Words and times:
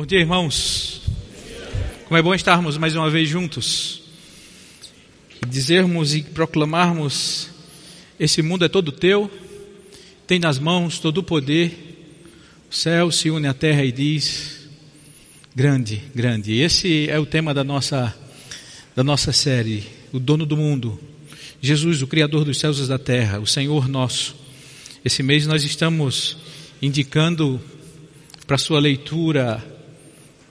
Bom 0.00 0.06
dia, 0.06 0.18
irmãos. 0.18 1.02
Como 2.06 2.16
é 2.16 2.22
bom 2.22 2.34
estarmos 2.34 2.78
mais 2.78 2.96
uma 2.96 3.10
vez 3.10 3.28
juntos. 3.28 4.00
Dizermos 5.46 6.14
e 6.14 6.22
proclamarmos: 6.22 7.50
esse 8.18 8.40
mundo 8.40 8.64
é 8.64 8.68
todo 8.70 8.92
teu, 8.92 9.30
tem 10.26 10.38
nas 10.38 10.58
mãos 10.58 10.98
todo 10.98 11.18
o 11.18 11.22
poder. 11.22 11.98
O 12.70 12.74
céu 12.74 13.10
se 13.10 13.28
une 13.28 13.46
à 13.46 13.52
terra 13.52 13.84
e 13.84 13.92
diz: 13.92 14.70
grande, 15.54 16.02
grande. 16.14 16.54
Esse 16.54 17.06
é 17.10 17.18
o 17.18 17.26
tema 17.26 17.52
da 17.52 17.62
nossa 17.62 18.16
da 18.96 19.04
nossa 19.04 19.34
série, 19.34 19.84
o 20.14 20.18
dono 20.18 20.46
do 20.46 20.56
mundo. 20.56 20.98
Jesus, 21.60 22.00
o 22.00 22.06
criador 22.06 22.46
dos 22.46 22.58
céus 22.58 22.78
e 22.78 22.88
da 22.88 22.98
terra, 22.98 23.38
o 23.38 23.46
Senhor 23.46 23.86
nosso. 23.86 24.34
Esse 25.04 25.22
mês 25.22 25.46
nós 25.46 25.62
estamos 25.62 26.38
indicando 26.80 27.60
para 28.46 28.56
sua 28.56 28.80
leitura 28.80 29.69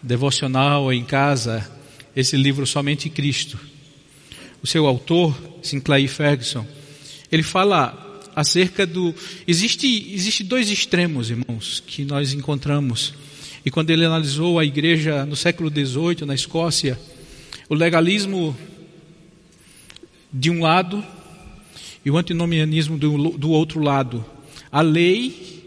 devocional 0.02 0.92
em 0.92 1.04
casa 1.04 1.70
esse 2.16 2.36
livro 2.36 2.66
Somente 2.66 3.10
Cristo. 3.10 3.60
O 4.62 4.68
seu 4.68 4.86
autor, 4.86 5.36
Sinclair 5.62 6.10
Ferguson, 6.10 6.66
ele 7.32 7.44
fala 7.44 8.06
acerca 8.36 8.86
do 8.86 9.14
existe 9.48 10.12
existe 10.14 10.44
dois 10.44 10.70
extremos, 10.70 11.30
irmãos, 11.30 11.84
que 11.86 12.06
nós 12.06 12.34
encontramos. 12.34 13.14
E 13.66 13.72
quando 13.72 13.90
ele 13.90 14.06
analisou 14.06 14.58
a 14.58 14.66
igreja 14.66 15.26
no 15.26 15.36
século 15.36 15.70
XVIII 15.70 16.26
na 16.26 16.34
Escócia, 16.34 17.00
o 17.68 17.76
legalismo 17.76 18.56
de 20.32 20.50
um 20.50 20.62
lado 20.62 21.04
e 22.04 22.10
o 22.10 22.18
antinomianismo 22.18 22.98
do, 22.98 23.38
do 23.38 23.50
outro 23.50 23.82
lado, 23.82 24.26
a 24.72 24.82
lei 24.82 25.62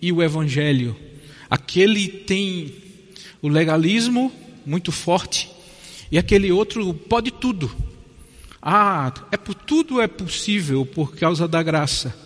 e 0.00 0.10
o 0.12 0.22
evangelho. 0.22 0.96
Aquele 1.50 2.08
tem 2.08 2.83
o 3.44 3.48
legalismo 3.48 4.32
muito 4.64 4.90
forte 4.90 5.50
e 6.10 6.16
aquele 6.16 6.50
outro 6.50 6.94
pode 6.94 7.30
tudo. 7.30 7.70
Ah, 8.62 9.12
é 9.30 9.36
por 9.36 9.54
tudo 9.54 10.00
é 10.00 10.06
possível 10.06 10.86
por 10.86 11.14
causa 11.14 11.46
da 11.46 11.62
graça. 11.62 12.16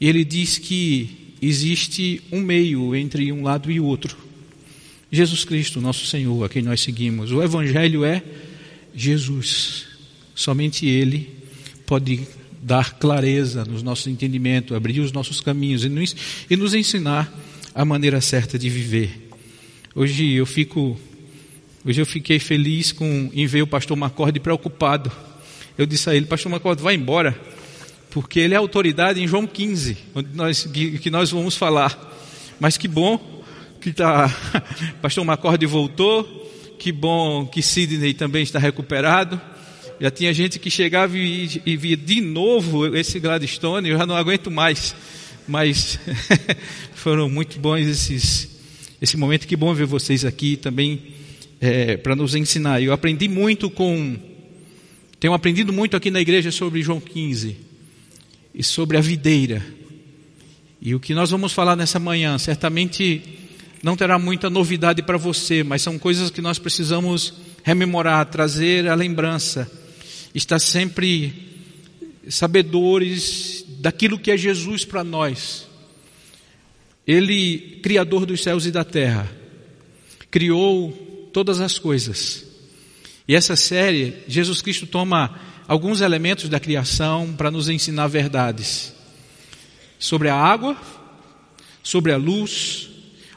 E 0.00 0.08
ele 0.08 0.24
diz 0.24 0.58
que 0.58 1.36
existe 1.40 2.20
um 2.32 2.40
meio 2.40 2.96
entre 2.96 3.30
um 3.30 3.44
lado 3.44 3.70
e 3.70 3.78
outro. 3.78 4.16
Jesus 5.12 5.44
Cristo, 5.44 5.80
nosso 5.80 6.04
Senhor, 6.04 6.44
a 6.44 6.48
quem 6.48 6.62
nós 6.62 6.80
seguimos. 6.80 7.30
O 7.30 7.40
evangelho 7.40 8.04
é 8.04 8.20
Jesus. 8.92 9.86
Somente 10.34 10.84
ele 10.84 11.30
pode 11.86 12.26
dar 12.60 12.94
clareza 12.98 13.64
nos 13.64 13.84
nossos 13.84 14.08
entendimentos, 14.08 14.76
abrir 14.76 14.98
os 14.98 15.12
nossos 15.12 15.40
caminhos 15.40 15.84
e 15.84 15.88
nos, 15.88 16.16
e 16.50 16.56
nos 16.56 16.74
ensinar 16.74 17.32
a 17.72 17.84
maneira 17.84 18.20
certa 18.20 18.58
de 18.58 18.68
viver. 18.68 19.29
Hoje 19.92 20.34
eu 20.34 20.46
fico, 20.46 20.96
hoje 21.84 22.00
eu 22.00 22.06
fiquei 22.06 22.38
feliz 22.38 22.92
com 22.92 23.28
em 23.32 23.44
ver 23.46 23.62
o 23.62 23.66
pastor 23.66 23.96
Macorde 23.96 24.38
preocupado. 24.38 25.10
Eu 25.76 25.84
disse 25.84 26.08
a 26.08 26.14
ele, 26.14 26.26
pastor 26.26 26.50
Macorde, 26.50 26.80
vai 26.80 26.94
embora, 26.94 27.38
porque 28.10 28.38
ele 28.38 28.54
é 28.54 28.56
autoridade 28.56 29.20
em 29.20 29.26
João 29.26 29.48
15, 29.48 29.98
onde 30.14 30.28
nós, 30.34 30.64
que, 30.64 31.10
nós 31.10 31.32
vamos 31.32 31.56
falar. 31.56 31.98
Mas 32.60 32.76
que 32.76 32.86
bom 32.86 33.42
que 33.80 33.92
tá, 33.92 34.28
pastor 35.02 35.24
Macorde 35.24 35.66
voltou, 35.66 36.24
que 36.78 36.92
bom 36.92 37.44
que 37.46 37.60
Sidney 37.60 38.14
também 38.14 38.44
está 38.44 38.60
recuperado. 38.60 39.40
Já 40.00 40.10
tinha 40.10 40.32
gente 40.32 40.60
que 40.60 40.70
chegava 40.70 41.18
e, 41.18 41.60
e 41.66 41.76
via 41.76 41.96
de 41.96 42.20
novo 42.20 42.94
esse 42.96 43.18
Gladstone, 43.18 43.88
eu 43.88 43.98
já 43.98 44.06
não 44.06 44.14
aguento 44.14 44.50
mais 44.50 44.94
mas 45.48 45.98
foram 46.94 47.28
muito 47.28 47.58
bons 47.58 47.80
esses, 47.80 48.59
esse 49.00 49.16
momento. 49.16 49.46
Que 49.46 49.56
bom 49.56 49.72
ver 49.74 49.86
vocês 49.86 50.24
aqui 50.24 50.56
também 50.56 51.02
é, 51.60 51.96
para 51.96 52.16
nos 52.16 52.34
ensinar. 52.34 52.82
Eu 52.82 52.92
aprendi 52.92 53.28
muito 53.28 53.70
com, 53.70 54.16
tenho 55.18 55.34
aprendido 55.34 55.72
muito 55.72 55.96
aqui 55.96 56.10
na 56.10 56.20
igreja 56.20 56.50
sobre 56.50 56.82
João 56.82 57.00
15 57.00 57.56
e 58.54 58.62
sobre 58.62 58.96
a 58.96 59.00
videira. 59.00 59.64
E 60.80 60.94
o 60.94 61.00
que 61.00 61.14
nós 61.14 61.30
vamos 61.30 61.52
falar 61.52 61.76
nessa 61.76 61.98
manhã, 61.98 62.38
certamente 62.38 63.22
não 63.82 63.96
terá 63.96 64.18
muita 64.18 64.50
novidade 64.50 65.02
para 65.02 65.18
você, 65.18 65.62
mas 65.62 65.82
são 65.82 65.98
coisas 65.98 66.30
que 66.30 66.40
nós 66.40 66.58
precisamos 66.58 67.34
rememorar, 67.62 68.26
trazer 68.26 68.88
a 68.88 68.94
lembrança, 68.94 69.70
estar 70.34 70.58
sempre 70.58 71.32
sabedores 72.28 73.64
daquilo 73.78 74.18
que 74.18 74.30
é 74.30 74.36
Jesus 74.36 74.84
para 74.84 75.02
nós. 75.02 75.69
Ele, 77.06 77.80
Criador 77.82 78.26
dos 78.26 78.42
céus 78.42 78.66
e 78.66 78.70
da 78.70 78.84
terra, 78.84 79.30
criou 80.30 80.92
todas 81.32 81.60
as 81.60 81.78
coisas. 81.78 82.44
E 83.26 83.34
essa 83.34 83.56
série, 83.56 84.14
Jesus 84.26 84.60
Cristo 84.60 84.86
toma 84.86 85.38
alguns 85.66 86.00
elementos 86.00 86.48
da 86.48 86.58
criação 86.58 87.32
para 87.36 87.50
nos 87.50 87.68
ensinar 87.68 88.08
verdades 88.08 88.92
sobre 89.98 90.28
a 90.28 90.34
água, 90.34 90.76
sobre 91.82 92.12
a 92.12 92.16
luz, 92.16 92.88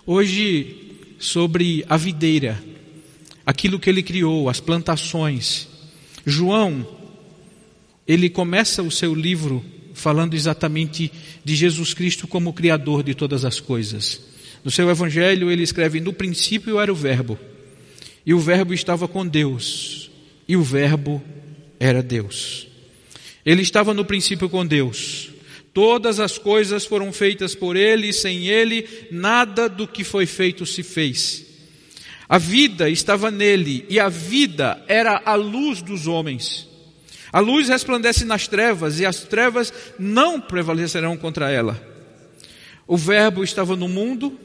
hoje 0.06 0.80
sobre 1.20 1.86
a 1.88 1.96
videira, 1.96 2.62
aquilo 3.46 3.80
que 3.80 3.90
ele 3.90 4.04
criou, 4.04 4.50
as 4.50 4.60
plantações. 4.60 5.68
João, 6.26 6.88
ele 8.08 8.30
começa 8.30 8.84
o 8.84 8.92
seu 8.92 9.14
livro 9.14 9.64
falando 9.94 10.34
exatamente 10.34 11.12
de 11.44 11.56
Jesus 11.56 11.94
Cristo 11.94 12.28
como 12.28 12.54
Criador 12.54 13.04
de 13.04 13.14
todas 13.14 13.46
as 13.46 13.60
coisas. 13.60 14.22
No 14.64 14.72
seu 14.72 14.90
Evangelho, 14.90 15.52
ele 15.52 15.64
escreve: 15.64 16.00
No 16.00 16.14
princípio 16.14 16.80
era 16.80 16.92
o 16.92 16.96
Verbo, 16.96 17.38
e 18.26 18.34
o 18.34 18.40
Verbo 18.40 18.74
estava 18.74 19.08
com 19.08 19.26
Deus, 19.26 20.10
e 20.48 20.56
o 20.56 20.64
Verbo 20.64 21.24
era 21.80 22.02
Deus. 22.02 22.68
Ele 23.46 23.62
estava 23.62 23.94
no 23.94 24.06
princípio 24.06 24.50
com 24.50 24.66
Deus. 24.66 25.30
Todas 25.74 26.20
as 26.20 26.38
coisas 26.38 26.86
foram 26.86 27.12
feitas 27.12 27.56
por 27.56 27.76
Ele, 27.76 28.10
e 28.10 28.14
sem 28.14 28.48
Ele, 28.48 28.88
nada 29.12 29.68
do 29.68 29.88
que 29.88 30.04
foi 30.04 30.26
feito 30.26 30.66
se 30.66 30.84
fez. 30.84 31.46
A 32.30 32.38
vida 32.38 32.90
estava 32.90 33.30
nele, 33.30 33.86
e 33.90 34.00
a 34.00 34.08
vida 34.08 34.84
era 34.88 35.22
a 35.26 35.36
luz 35.36 35.82
dos 35.82 36.08
homens. 36.08 36.68
A 37.34 37.40
luz 37.40 37.68
resplandece 37.68 38.26
nas 38.26 38.48
trevas 38.48 39.00
e 39.00 39.06
as 39.08 39.24
trevas 39.24 39.74
não 39.98 40.40
prevalecerão 40.40 41.18
contra 41.18 41.50
ela. 41.50 41.82
O 42.86 42.96
Verbo 42.96 43.44
estava 43.44 43.76
no 43.76 43.88
mundo 43.88 44.40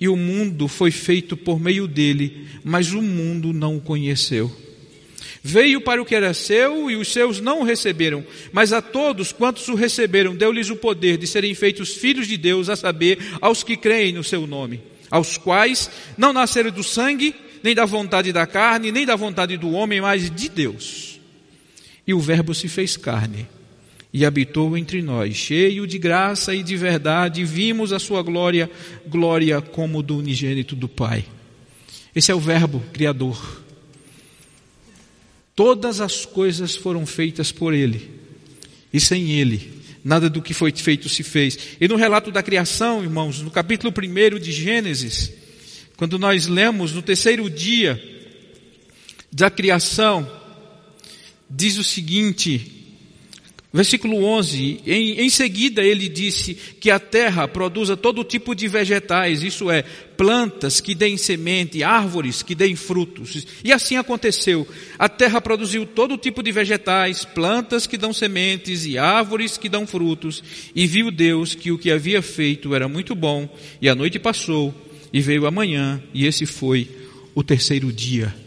e 0.00 0.08
o 0.08 0.16
mundo 0.16 0.66
foi 0.66 0.90
feito 0.90 1.36
por 1.36 1.60
meio 1.60 1.86
dele, 1.86 2.48
mas 2.64 2.94
o 2.94 3.02
mundo 3.02 3.52
não 3.52 3.76
o 3.76 3.80
conheceu. 3.82 4.50
Veio 5.42 5.78
para 5.82 6.00
o 6.00 6.06
que 6.06 6.14
era 6.14 6.32
seu 6.32 6.90
e 6.90 6.96
os 6.96 7.12
seus 7.12 7.38
não 7.38 7.60
o 7.60 7.64
receberam, 7.64 8.24
mas 8.50 8.72
a 8.72 8.80
todos 8.80 9.30
quantos 9.30 9.68
o 9.68 9.74
receberam, 9.74 10.34
deu-lhes 10.34 10.70
o 10.70 10.76
poder 10.76 11.18
de 11.18 11.26
serem 11.26 11.54
feitos 11.54 11.94
filhos 11.96 12.26
de 12.26 12.38
Deus, 12.38 12.70
a 12.70 12.76
saber, 12.76 13.18
aos 13.42 13.62
que 13.62 13.76
creem 13.76 14.14
no 14.14 14.24
seu 14.24 14.46
nome, 14.46 14.80
aos 15.10 15.36
quais 15.36 15.90
não 16.16 16.32
nasceram 16.32 16.70
do 16.70 16.82
sangue, 16.82 17.34
nem 17.62 17.74
da 17.74 17.84
vontade 17.84 18.32
da 18.32 18.46
carne, 18.46 18.90
nem 18.90 19.04
da 19.04 19.16
vontade 19.16 19.56
do 19.56 19.70
homem, 19.70 20.00
mas 20.00 20.30
de 20.30 20.48
Deus. 20.48 21.15
E 22.06 22.14
o 22.14 22.20
Verbo 22.20 22.54
se 22.54 22.68
fez 22.68 22.96
carne 22.96 23.46
e 24.12 24.24
habitou 24.24 24.78
entre 24.78 25.02
nós, 25.02 25.34
cheio 25.34 25.86
de 25.86 25.98
graça 25.98 26.54
e 26.54 26.62
de 26.62 26.76
verdade, 26.76 27.42
e 27.42 27.44
vimos 27.44 27.92
a 27.92 27.98
sua 27.98 28.22
glória, 28.22 28.70
glória 29.06 29.60
como 29.60 30.02
do 30.02 30.16
unigênito 30.16 30.74
do 30.74 30.88
Pai. 30.88 31.24
Esse 32.14 32.32
é 32.32 32.34
o 32.34 32.40
Verbo 32.40 32.82
Criador. 32.92 33.62
Todas 35.54 36.00
as 36.00 36.24
coisas 36.24 36.74
foram 36.76 37.04
feitas 37.04 37.52
por 37.52 37.74
Ele, 37.74 38.10
e 38.92 39.00
sem 39.00 39.32
Ele, 39.32 39.70
nada 40.02 40.30
do 40.30 40.40
que 40.40 40.54
foi 40.54 40.72
feito 40.72 41.08
se 41.08 41.22
fez. 41.22 41.76
E 41.80 41.88
no 41.88 41.96
relato 41.96 42.30
da 42.30 42.42
criação, 42.42 43.02
irmãos, 43.02 43.42
no 43.42 43.50
capítulo 43.50 43.92
1 43.92 44.38
de 44.38 44.52
Gênesis, 44.52 45.32
quando 45.96 46.18
nós 46.18 46.46
lemos 46.46 46.92
no 46.92 47.02
terceiro 47.02 47.50
dia 47.50 48.02
da 49.30 49.50
criação, 49.50 50.26
diz 51.48 51.78
o 51.78 51.84
seguinte, 51.84 52.76
versículo 53.72 54.24
11: 54.24 54.80
em, 54.86 55.20
em 55.20 55.28
seguida 55.28 55.82
ele 55.82 56.08
disse 56.08 56.54
que 56.54 56.90
a 56.90 56.98
terra 56.98 57.46
produza 57.46 57.96
todo 57.96 58.24
tipo 58.24 58.54
de 58.54 58.66
vegetais, 58.66 59.42
isso 59.42 59.70
é, 59.70 59.82
plantas 60.16 60.80
que 60.80 60.94
deem 60.94 61.16
semente, 61.16 61.82
árvores 61.82 62.42
que 62.42 62.54
deem 62.54 62.74
frutos. 62.74 63.46
E 63.62 63.72
assim 63.72 63.96
aconteceu. 63.96 64.66
A 64.98 65.08
terra 65.08 65.40
produziu 65.40 65.84
todo 65.84 66.16
tipo 66.16 66.42
de 66.42 66.50
vegetais, 66.50 67.24
plantas 67.24 67.86
que 67.86 67.98
dão 67.98 68.12
sementes 68.12 68.86
e 68.86 68.96
árvores 68.96 69.58
que 69.58 69.68
dão 69.68 69.86
frutos. 69.86 70.42
E 70.74 70.86
viu 70.86 71.10
Deus 71.10 71.54
que 71.54 71.70
o 71.70 71.78
que 71.78 71.90
havia 71.90 72.22
feito 72.22 72.74
era 72.74 72.88
muito 72.88 73.14
bom, 73.14 73.48
e 73.80 73.88
a 73.88 73.94
noite 73.94 74.18
passou, 74.18 74.74
e 75.12 75.20
veio 75.20 75.46
a 75.46 75.50
manhã, 75.50 76.02
e 76.12 76.26
esse 76.26 76.46
foi 76.46 76.88
o 77.34 77.42
terceiro 77.42 77.92
dia. 77.92 78.45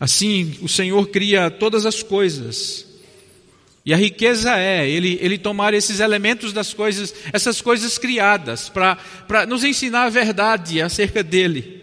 Assim, 0.00 0.56
o 0.62 0.68
Senhor 0.68 1.08
cria 1.08 1.50
todas 1.50 1.84
as 1.84 2.02
coisas. 2.02 2.86
E 3.84 3.94
a 3.94 3.96
riqueza 3.96 4.56
é 4.58 4.88
ele, 4.88 5.18
ele 5.20 5.38
tomar 5.38 5.72
esses 5.72 5.98
elementos 5.98 6.52
das 6.52 6.74
coisas, 6.74 7.14
essas 7.32 7.60
coisas 7.60 7.96
criadas, 7.96 8.68
para 8.68 9.46
nos 9.46 9.64
ensinar 9.64 10.04
a 10.04 10.10
verdade 10.10 10.82
acerca 10.82 11.22
dele. 11.22 11.82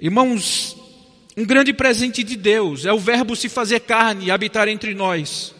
Irmãos, 0.00 0.76
um 1.36 1.44
grande 1.44 1.72
presente 1.72 2.24
de 2.24 2.36
Deus 2.36 2.84
é 2.84 2.92
o 2.92 2.98
Verbo 2.98 3.36
se 3.36 3.48
fazer 3.48 3.80
carne 3.80 4.26
e 4.26 4.30
habitar 4.30 4.68
entre 4.68 4.92
nós. 4.92 5.54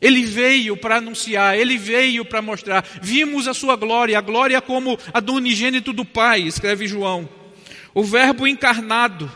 Ele 0.00 0.24
veio 0.24 0.76
para 0.76 0.96
anunciar, 0.96 1.56
ele 1.56 1.78
veio 1.78 2.24
para 2.24 2.42
mostrar. 2.42 2.84
Vimos 3.00 3.46
a 3.48 3.54
sua 3.54 3.76
glória, 3.76 4.18
a 4.18 4.20
glória 4.20 4.60
como 4.60 4.98
a 5.12 5.20
do 5.20 5.34
unigênito 5.34 5.92
do 5.92 6.04
Pai, 6.04 6.42
escreve 6.42 6.86
João. 6.86 7.28
O 7.94 8.02
Verbo 8.02 8.46
encarnado, 8.46 9.30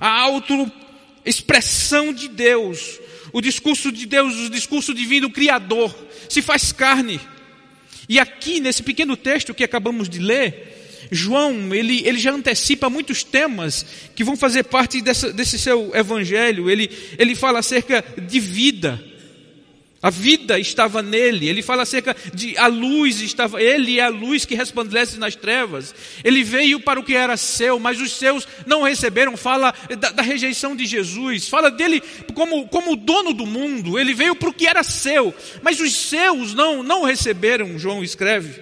a 0.00 0.08
auto-expressão 0.08 2.12
de 2.12 2.28
Deus, 2.28 3.00
o 3.32 3.40
discurso 3.40 3.90
de 3.90 4.06
Deus, 4.06 4.34
o 4.46 4.50
discurso 4.50 4.94
divino, 4.94 5.30
Criador, 5.30 5.94
se 6.28 6.42
faz 6.42 6.72
carne. 6.72 7.20
E 8.08 8.18
aqui, 8.18 8.60
nesse 8.60 8.82
pequeno 8.82 9.16
texto 9.16 9.54
que 9.54 9.64
acabamos 9.64 10.08
de 10.08 10.18
ler, 10.18 11.08
João, 11.10 11.74
ele, 11.74 12.06
ele 12.06 12.18
já 12.18 12.32
antecipa 12.32 12.90
muitos 12.90 13.22
temas 13.22 13.86
que 14.14 14.24
vão 14.24 14.36
fazer 14.36 14.64
parte 14.64 15.00
dessa, 15.00 15.32
desse 15.32 15.58
seu 15.58 15.94
evangelho. 15.94 16.70
Ele, 16.70 16.90
ele 17.18 17.34
fala 17.34 17.60
acerca 17.60 18.04
de 18.16 18.40
vida. 18.40 19.02
A 20.04 20.10
vida 20.10 20.58
estava 20.60 21.00
nele. 21.00 21.48
Ele 21.48 21.62
fala 21.62 21.82
acerca 21.82 22.14
de 22.34 22.54
a 22.58 22.66
luz 22.66 23.22
estava. 23.22 23.62
Ele 23.62 23.98
é 23.98 24.02
a 24.02 24.10
luz 24.10 24.44
que 24.44 24.54
resplandece 24.54 25.16
nas 25.16 25.34
trevas. 25.34 25.94
Ele 26.22 26.44
veio 26.44 26.78
para 26.78 27.00
o 27.00 27.02
que 27.02 27.14
era 27.14 27.38
seu, 27.38 27.80
mas 27.80 27.98
os 27.98 28.12
seus 28.12 28.46
não 28.66 28.82
receberam. 28.82 29.34
Fala 29.34 29.72
da, 29.98 30.10
da 30.10 30.22
rejeição 30.22 30.76
de 30.76 30.84
Jesus. 30.84 31.48
Fala 31.48 31.70
dele 31.70 32.02
como, 32.34 32.68
como 32.68 32.92
o 32.92 32.96
dono 32.96 33.32
do 33.32 33.46
mundo. 33.46 33.98
Ele 33.98 34.12
veio 34.12 34.36
para 34.36 34.50
o 34.50 34.52
que 34.52 34.66
era 34.66 34.82
seu, 34.82 35.34
mas 35.62 35.80
os 35.80 35.96
seus 35.96 36.52
não, 36.52 36.82
não 36.82 37.04
receberam. 37.04 37.78
João 37.78 38.04
escreve. 38.04 38.60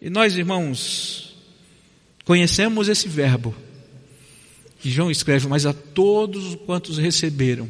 E 0.00 0.08
nós, 0.08 0.36
irmãos, 0.36 1.36
conhecemos 2.24 2.88
esse 2.88 3.08
verbo. 3.08 3.52
E 4.84 4.90
João 4.90 5.10
escreve, 5.10 5.48
mas 5.48 5.66
a 5.66 5.72
todos 5.72 6.54
quantos 6.66 6.98
receberam, 6.98 7.68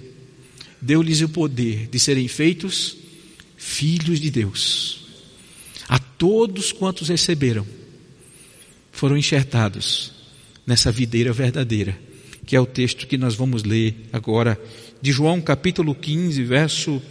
deu-lhes 0.81 1.21
o 1.21 1.29
poder 1.29 1.89
de 1.89 1.99
serem 1.99 2.29
feitos 2.29 2.97
filhos 3.57 4.21
de 4.21 4.31
Deus. 4.31 5.01
A 5.89 5.99
todos 5.99 6.73
quantos 6.73 7.09
receberam, 7.09 7.67
foram 8.93 9.17
enxertados 9.17 10.13
nessa 10.67 10.91
videira 10.91 11.33
verdadeira, 11.33 11.99
que 12.47 12.57
é 12.57 12.61
o 12.61 12.67
texto 12.67 13.07
que 13.07 13.19
nós 13.19 13.35
vamos 13.35 13.65
ler 13.65 14.09
agora, 14.13 14.61
de 15.01 15.13
João 15.13 15.41
capítulo 15.41 15.95
15, 15.95 16.43
verso, 16.45 17.03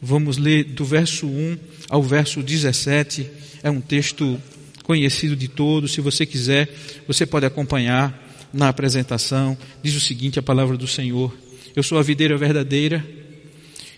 vamos 0.00 0.36
ler 0.36 0.64
do 0.64 0.84
verso 0.84 1.26
1 1.26 1.58
ao 1.88 2.02
verso 2.02 2.42
17, 2.42 3.28
é 3.62 3.70
um 3.70 3.80
texto 3.80 4.40
conhecido 4.82 5.36
de 5.36 5.46
todos. 5.46 5.92
Se 5.92 6.00
você 6.00 6.26
quiser, 6.26 6.68
você 7.06 7.24
pode 7.24 7.46
acompanhar 7.46 8.28
na 8.52 8.68
apresentação. 8.68 9.56
Diz 9.82 9.94
o 9.94 10.00
seguinte: 10.00 10.38
a 10.38 10.42
palavra 10.42 10.76
do 10.76 10.86
Senhor. 10.86 11.32
Eu 11.74 11.82
sou 11.82 11.98
a 11.98 12.02
videira 12.02 12.36
verdadeira 12.36 13.06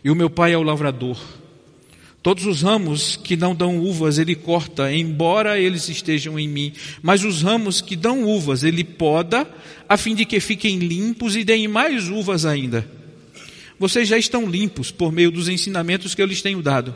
e 0.05 0.11
o 0.11 0.15
meu 0.15 0.29
pai 0.29 0.53
é 0.53 0.59
o 0.59 0.63
lavrador. 0.63 1.19
Todos 2.23 2.47
os 2.47 2.63
ramos 2.63 3.17
que 3.17 3.37
não 3.37 3.55
dão 3.55 3.79
uvas 3.81 4.17
ele 4.17 4.37
corta, 4.37 4.93
embora 4.93 5.59
eles 5.59 5.89
estejam 5.89 6.39
em 6.39 6.47
mim. 6.47 6.73
Mas 7.03 7.25
os 7.25 7.43
ramos 7.43 7.81
que 7.81 7.97
dão 7.97 8.25
uvas 8.25 8.63
ele 8.63 8.85
poda, 8.85 9.49
a 9.89 9.97
fim 9.97 10.15
de 10.15 10.25
que 10.25 10.39
fiquem 10.39 10.79
limpos 10.79 11.35
e 11.35 11.43
deem 11.43 11.67
mais 11.67 12.09
uvas 12.09 12.47
ainda. 12.47 12.89
Vocês 13.77 14.09
já 14.09 14.17
estão 14.17 14.49
limpos 14.49 14.93
por 14.93 15.11
meio 15.11 15.33
dos 15.33 15.49
ensinamentos 15.49 16.15
que 16.15 16.23
eu 16.23 16.27
lhes 16.27 16.41
tenho 16.41 16.63
dado. 16.63 16.95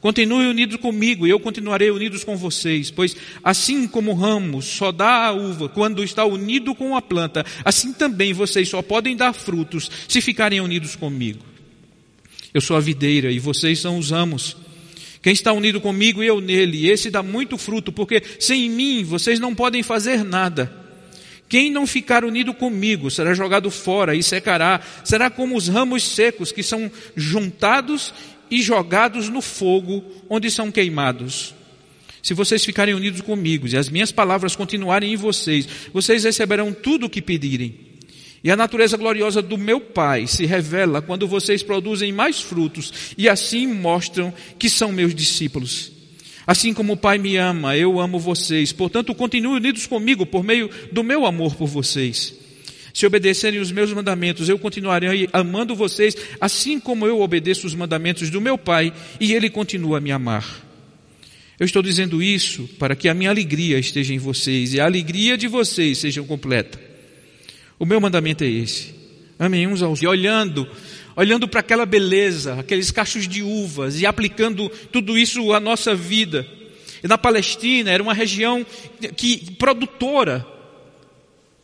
Continue 0.00 0.46
unidos 0.46 0.76
comigo 0.76 1.26
e 1.26 1.30
eu 1.30 1.40
continuarei 1.40 1.90
unidos 1.90 2.22
com 2.22 2.36
vocês, 2.36 2.90
pois 2.90 3.16
assim 3.42 3.88
como 3.88 4.12
o 4.12 4.14
ramo 4.14 4.60
só 4.60 4.92
dá 4.92 5.26
a 5.26 5.32
uva 5.32 5.68
quando 5.68 6.04
está 6.04 6.24
unido 6.24 6.74
com 6.74 6.96
a 6.96 7.02
planta, 7.02 7.44
assim 7.64 7.92
também 7.92 8.32
vocês 8.32 8.68
só 8.68 8.82
podem 8.82 9.16
dar 9.16 9.32
frutos 9.32 9.90
se 10.06 10.20
ficarem 10.20 10.60
unidos 10.60 10.94
comigo. 10.94 11.40
Eu 12.52 12.60
sou 12.60 12.76
a 12.76 12.80
videira 12.80 13.30
e 13.30 13.38
vocês 13.38 13.80
são 13.80 13.98
os 13.98 14.10
ramos. 14.10 14.56
Quem 15.22 15.32
está 15.32 15.52
unido 15.52 15.80
comigo 15.80 16.22
e 16.22 16.26
eu 16.26 16.40
nele, 16.40 16.88
esse 16.88 17.10
dá 17.10 17.22
muito 17.22 17.58
fruto, 17.58 17.90
porque 17.90 18.22
sem 18.38 18.70
mim 18.70 19.02
vocês 19.02 19.40
não 19.40 19.54
podem 19.54 19.82
fazer 19.82 20.24
nada. 20.24 20.72
Quem 21.48 21.70
não 21.70 21.86
ficar 21.86 22.24
unido 22.24 22.52
comigo 22.52 23.10
será 23.10 23.34
jogado 23.34 23.70
fora 23.70 24.14
e 24.14 24.22
secará, 24.22 24.80
será 25.04 25.30
como 25.30 25.56
os 25.56 25.68
ramos 25.68 26.02
secos 26.02 26.50
que 26.50 26.62
são 26.62 26.90
juntados 27.14 28.12
e 28.50 28.62
jogados 28.62 29.28
no 29.28 29.40
fogo, 29.40 30.04
onde 30.28 30.50
são 30.50 30.70
queimados. 30.70 31.54
Se 32.22 32.34
vocês 32.34 32.64
ficarem 32.64 32.94
unidos 32.94 33.20
comigo 33.20 33.68
e 33.68 33.76
as 33.76 33.88
minhas 33.88 34.10
palavras 34.10 34.56
continuarem 34.56 35.12
em 35.12 35.16
vocês, 35.16 35.68
vocês 35.92 36.24
receberão 36.24 36.72
tudo 36.72 37.06
o 37.06 37.10
que 37.10 37.22
pedirem. 37.22 37.74
E 38.42 38.50
a 38.50 38.56
natureza 38.56 38.96
gloriosa 38.96 39.40
do 39.40 39.56
meu 39.56 39.80
Pai 39.80 40.26
se 40.26 40.44
revela 40.44 41.00
quando 41.02 41.26
vocês 41.26 41.62
produzem 41.62 42.12
mais 42.12 42.40
frutos 42.40 43.14
e 43.16 43.28
assim 43.28 43.66
mostram 43.66 44.32
que 44.58 44.68
são 44.68 44.92
meus 44.92 45.14
discípulos. 45.14 45.92
Assim 46.46 46.72
como 46.72 46.92
o 46.92 46.96
Pai 46.96 47.18
me 47.18 47.36
ama, 47.36 47.76
eu 47.76 47.98
amo 48.00 48.18
vocês. 48.20 48.72
Portanto, 48.72 49.14
continuem 49.14 49.56
unidos 49.56 49.86
comigo 49.86 50.24
por 50.24 50.44
meio 50.44 50.70
do 50.92 51.02
meu 51.02 51.26
amor 51.26 51.56
por 51.56 51.66
vocês. 51.66 52.45
Se 52.96 53.04
obedecerem 53.04 53.60
os 53.60 53.70
meus 53.70 53.92
mandamentos, 53.92 54.48
eu 54.48 54.58
continuarei 54.58 55.28
amando 55.30 55.76
vocês, 55.76 56.16
assim 56.40 56.80
como 56.80 57.06
eu 57.06 57.20
obedeço 57.20 57.66
os 57.66 57.74
mandamentos 57.74 58.30
do 58.30 58.40
meu 58.40 58.56
Pai, 58.56 58.90
e 59.20 59.34
Ele 59.34 59.50
continua 59.50 59.98
a 59.98 60.00
me 60.00 60.10
amar. 60.10 60.66
Eu 61.60 61.66
estou 61.66 61.82
dizendo 61.82 62.22
isso 62.22 62.66
para 62.78 62.96
que 62.96 63.06
a 63.10 63.12
minha 63.12 63.28
alegria 63.28 63.78
esteja 63.78 64.14
em 64.14 64.18
vocês 64.18 64.72
e 64.72 64.80
a 64.80 64.86
alegria 64.86 65.36
de 65.36 65.46
vocês 65.46 65.98
seja 65.98 66.22
completa. 66.22 66.80
O 67.78 67.84
meu 67.84 68.00
mandamento 68.00 68.44
é 68.44 68.48
esse. 68.48 68.94
Amém 69.38 69.66
uns 69.66 69.82
aos 69.82 70.02
outros. 70.02 70.02
E 70.02 70.06
olhando, 70.06 70.66
olhando 71.14 71.46
para 71.46 71.60
aquela 71.60 71.84
beleza, 71.84 72.54
aqueles 72.54 72.90
cachos 72.90 73.28
de 73.28 73.42
uvas 73.42 74.00
e 74.00 74.06
aplicando 74.06 74.70
tudo 74.90 75.18
isso 75.18 75.52
à 75.52 75.60
nossa 75.60 75.94
vida. 75.94 76.46
E 77.04 77.06
na 77.06 77.18
Palestina 77.18 77.90
era 77.90 78.02
uma 78.02 78.14
região 78.14 78.64
que 79.14 79.52
produtora 79.56 80.46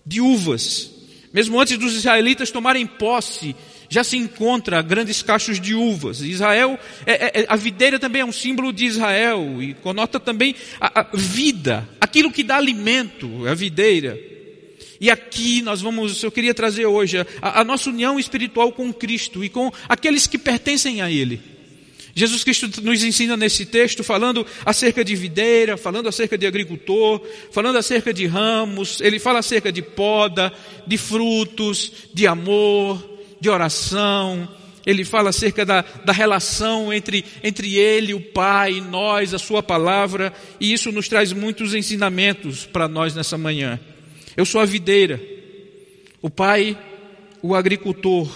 de 0.05 0.21
uvas. 0.21 1.01
Mesmo 1.33 1.59
antes 1.59 1.79
dos 1.79 1.95
israelitas 1.95 2.51
tomarem 2.51 2.87
posse, 2.87 3.57
já 3.89 4.03
se 4.03 4.17
encontra 4.17 4.81
grandes 4.83 5.23
cachos 5.23 5.61
de 5.61 5.75
uvas. 5.75 6.21
Israel, 6.21 6.79
é, 7.07 7.13
é, 7.13 7.43
é, 7.43 7.47
a 7.49 7.57
videira 7.57 7.99
também 7.99 8.23
é 8.23 8.25
um 8.25 8.33
símbolo 8.33 8.73
de 8.73 8.87
Israel 8.87 9.63
e 9.63 9.75
conota 9.75 10.19
também 10.19 10.55
a, 10.81 11.01
a 11.01 11.07
vida, 11.15 11.89
aquilo 12.01 12.33
que 12.33 12.43
dá 12.43 12.57
alimento, 12.57 13.47
a 13.47 13.55
videira. 13.55 14.19
E 15.01 15.11
aqui 15.11 15.63
nós 15.63 15.83
vamos, 15.83 16.23
eu 16.23 16.31
queria 16.31 16.55
trazer 16.55 16.87
hoje 16.87 17.19
a, 17.43 17.61
a 17.61 17.65
nossa 17.65 17.91
união 17.91 18.19
espiritual 18.19 18.73
com 18.73 18.93
Cristo 18.93 19.45
e 19.45 19.49
com 19.49 19.71
aqueles 19.89 20.27
que 20.27 20.39
pertencem 20.39 21.03
a 21.03 21.11
Ele. 21.11 21.52
Jesus 22.15 22.45
Cristo 22.45 22.83
nos 22.83 23.03
ensina 23.03 23.37
nesse 23.37 23.65
texto 23.65 24.05
falando 24.05 24.47
acerca 24.65 25.05
de 25.05 25.15
videira, 25.17 25.77
falando 25.77 26.09
acerca 26.09 26.37
de 26.37 26.47
agricultor, 26.47 27.23
falando 27.51 27.79
acerca 27.79 28.13
de 28.13 28.27
ramos, 28.27 29.01
ele 29.01 29.19
fala 29.19 29.39
acerca 29.39 29.73
de 29.73 29.81
poda, 29.81 30.53
de 30.87 30.99
frutos, 30.99 31.93
de 32.13 32.27
amor, 32.27 33.03
de 33.41 33.49
oração, 33.49 34.49
ele 34.85 35.05
fala 35.05 35.31
acerca 35.31 35.65
da, 35.65 35.83
da 36.05 36.13
relação 36.13 36.93
entre, 36.93 37.25
entre 37.43 37.77
ele, 37.77 38.15
o 38.15 38.21
Pai, 38.21 38.81
nós, 38.81 39.33
a 39.33 39.39
Sua 39.39 39.63
palavra, 39.63 40.33
e 40.61 40.73
isso 40.73 40.91
nos 40.91 41.09
traz 41.09 41.33
muitos 41.33 41.75
ensinamentos 41.75 42.67
para 42.67 42.89
nós 42.89 43.15
nessa 43.15 43.39
manhã. 43.39 43.79
Eu 44.37 44.45
sou 44.45 44.61
a 44.61 44.67
videira, 44.67 45.21
o 46.21 46.29
Pai, 46.29 46.77
o 47.41 47.55
agricultor, 47.55 48.29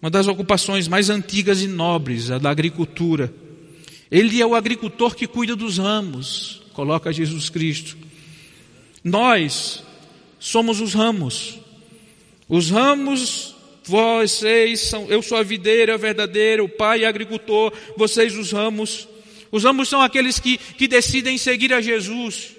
uma 0.00 0.10
das 0.10 0.28
ocupações 0.28 0.86
mais 0.86 1.10
antigas 1.10 1.60
e 1.60 1.66
nobres, 1.66 2.30
a 2.30 2.38
da 2.38 2.50
agricultura. 2.50 3.32
Ele 4.10 4.40
é 4.40 4.46
o 4.46 4.54
agricultor 4.54 5.14
que 5.14 5.26
cuida 5.26 5.56
dos 5.56 5.78
ramos, 5.78 6.62
coloca 6.72 7.12
Jesus 7.12 7.50
Cristo. 7.50 7.96
Nós 9.02 9.82
somos 10.38 10.80
os 10.80 10.94
ramos. 10.94 11.58
Os 12.48 12.70
ramos, 12.70 13.54
vocês 13.84 14.80
são, 14.80 15.06
eu 15.08 15.20
sou 15.20 15.36
a 15.36 15.42
videira 15.42 15.98
verdadeira, 15.98 16.62
o 16.62 16.68
pai 16.68 17.04
é 17.04 17.06
agricultor, 17.06 17.72
vocês 17.96 18.36
os 18.36 18.52
ramos. 18.52 19.08
Os 19.50 19.64
ramos 19.64 19.88
são 19.88 20.00
aqueles 20.00 20.38
que, 20.38 20.56
que 20.56 20.86
decidem 20.86 21.36
seguir 21.36 21.72
a 21.72 21.80
Jesus. 21.80 22.52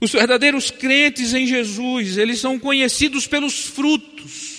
Os 0.00 0.12
verdadeiros 0.12 0.70
crentes 0.70 1.34
em 1.34 1.46
Jesus, 1.46 2.18
eles 2.18 2.38
são 2.38 2.58
conhecidos 2.58 3.26
pelos 3.26 3.64
frutos. 3.64 4.57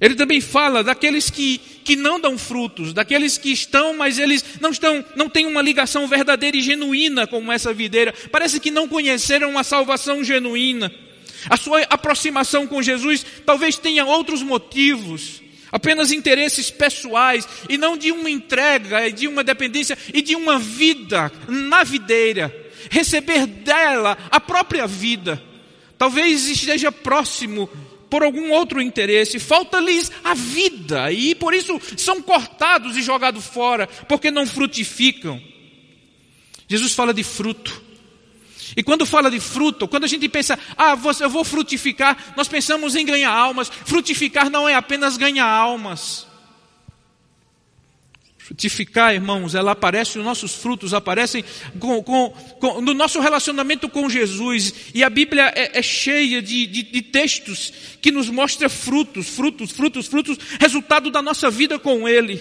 Ele 0.00 0.14
também 0.14 0.40
fala 0.42 0.84
daqueles 0.84 1.30
que, 1.30 1.58
que 1.82 1.96
não 1.96 2.20
dão 2.20 2.36
frutos, 2.36 2.92
daqueles 2.92 3.38
que 3.38 3.50
estão, 3.50 3.96
mas 3.96 4.18
eles 4.18 4.44
não 4.60 4.70
estão, 4.70 5.02
não 5.14 5.28
têm 5.28 5.46
uma 5.46 5.62
ligação 5.62 6.06
verdadeira 6.06 6.56
e 6.56 6.62
genuína 6.62 7.26
como 7.26 7.50
essa 7.50 7.72
videira. 7.72 8.12
Parece 8.30 8.60
que 8.60 8.70
não 8.70 8.86
conheceram 8.86 9.50
uma 9.50 9.64
salvação 9.64 10.22
genuína. 10.22 10.92
A 11.48 11.56
sua 11.56 11.80
aproximação 11.82 12.66
com 12.66 12.82
Jesus 12.82 13.24
talvez 13.46 13.76
tenha 13.76 14.04
outros 14.04 14.42
motivos, 14.42 15.40
apenas 15.72 16.12
interesses 16.12 16.70
pessoais 16.70 17.48
e 17.68 17.78
não 17.78 17.96
de 17.96 18.12
uma 18.12 18.28
entrega, 18.28 19.10
de 19.10 19.26
uma 19.26 19.42
dependência 19.42 19.96
e 20.12 20.20
de 20.20 20.36
uma 20.36 20.58
vida 20.58 21.32
na 21.48 21.84
videira. 21.84 22.54
receber 22.90 23.46
dela 23.46 24.16
a 24.30 24.38
própria 24.38 24.86
vida. 24.86 25.42
Talvez 25.98 26.48
esteja 26.48 26.92
próximo 26.92 27.68
por 28.08 28.22
algum 28.22 28.50
outro 28.52 28.80
interesse, 28.80 29.38
falta-lhes 29.38 30.10
a 30.22 30.34
vida 30.34 31.10
e 31.12 31.34
por 31.34 31.54
isso 31.54 31.80
são 31.96 32.22
cortados 32.22 32.96
e 32.96 33.02
jogados 33.02 33.44
fora, 33.44 33.86
porque 34.08 34.30
não 34.30 34.46
frutificam. 34.46 35.40
Jesus 36.68 36.92
fala 36.92 37.12
de 37.14 37.22
fruto. 37.22 37.84
E 38.76 38.82
quando 38.82 39.06
fala 39.06 39.30
de 39.30 39.40
fruto, 39.40 39.86
quando 39.86 40.04
a 40.04 40.08
gente 40.08 40.28
pensa, 40.28 40.58
ah, 40.76 40.98
eu 41.20 41.30
vou 41.30 41.44
frutificar, 41.44 42.34
nós 42.36 42.48
pensamos 42.48 42.94
em 42.96 43.06
ganhar 43.06 43.30
almas. 43.30 43.70
Frutificar 43.70 44.50
não 44.50 44.68
é 44.68 44.74
apenas 44.74 45.16
ganhar 45.16 45.46
almas. 45.46 46.26
Frutificar, 48.46 49.12
irmãos, 49.12 49.56
ela 49.56 49.72
aparece, 49.72 50.20
os 50.20 50.24
nossos 50.24 50.54
frutos 50.54 50.94
aparecem 50.94 51.44
com, 51.80 52.00
com, 52.00 52.30
com, 52.60 52.80
no 52.80 52.94
nosso 52.94 53.18
relacionamento 53.18 53.88
com 53.88 54.08
Jesus. 54.08 54.72
E 54.94 55.02
a 55.02 55.10
Bíblia 55.10 55.52
é, 55.52 55.80
é 55.80 55.82
cheia 55.82 56.40
de, 56.40 56.64
de, 56.64 56.84
de, 56.84 57.02
textos 57.02 57.72
que 58.00 58.12
nos 58.12 58.30
mostra 58.30 58.68
frutos, 58.68 59.30
frutos, 59.30 59.72
frutos, 59.72 60.06
frutos, 60.06 60.38
resultado 60.60 61.10
da 61.10 61.20
nossa 61.20 61.50
vida 61.50 61.76
com 61.76 62.08
Ele. 62.08 62.40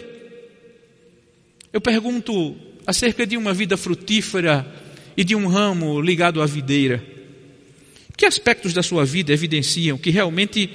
Eu 1.73 1.81
pergunto 1.81 2.55
acerca 2.85 3.25
de 3.25 3.35
uma 3.35 3.51
vida 3.51 3.75
frutífera 3.75 4.63
e 5.17 5.23
de 5.23 5.35
um 5.35 5.47
ramo 5.47 5.99
ligado 5.99 6.39
à 6.39 6.45
videira. 6.45 7.03
Que 8.15 8.27
aspectos 8.27 8.73
da 8.73 8.83
sua 8.83 9.03
vida 9.05 9.33
evidenciam 9.33 9.97
que 9.97 10.11
realmente 10.11 10.69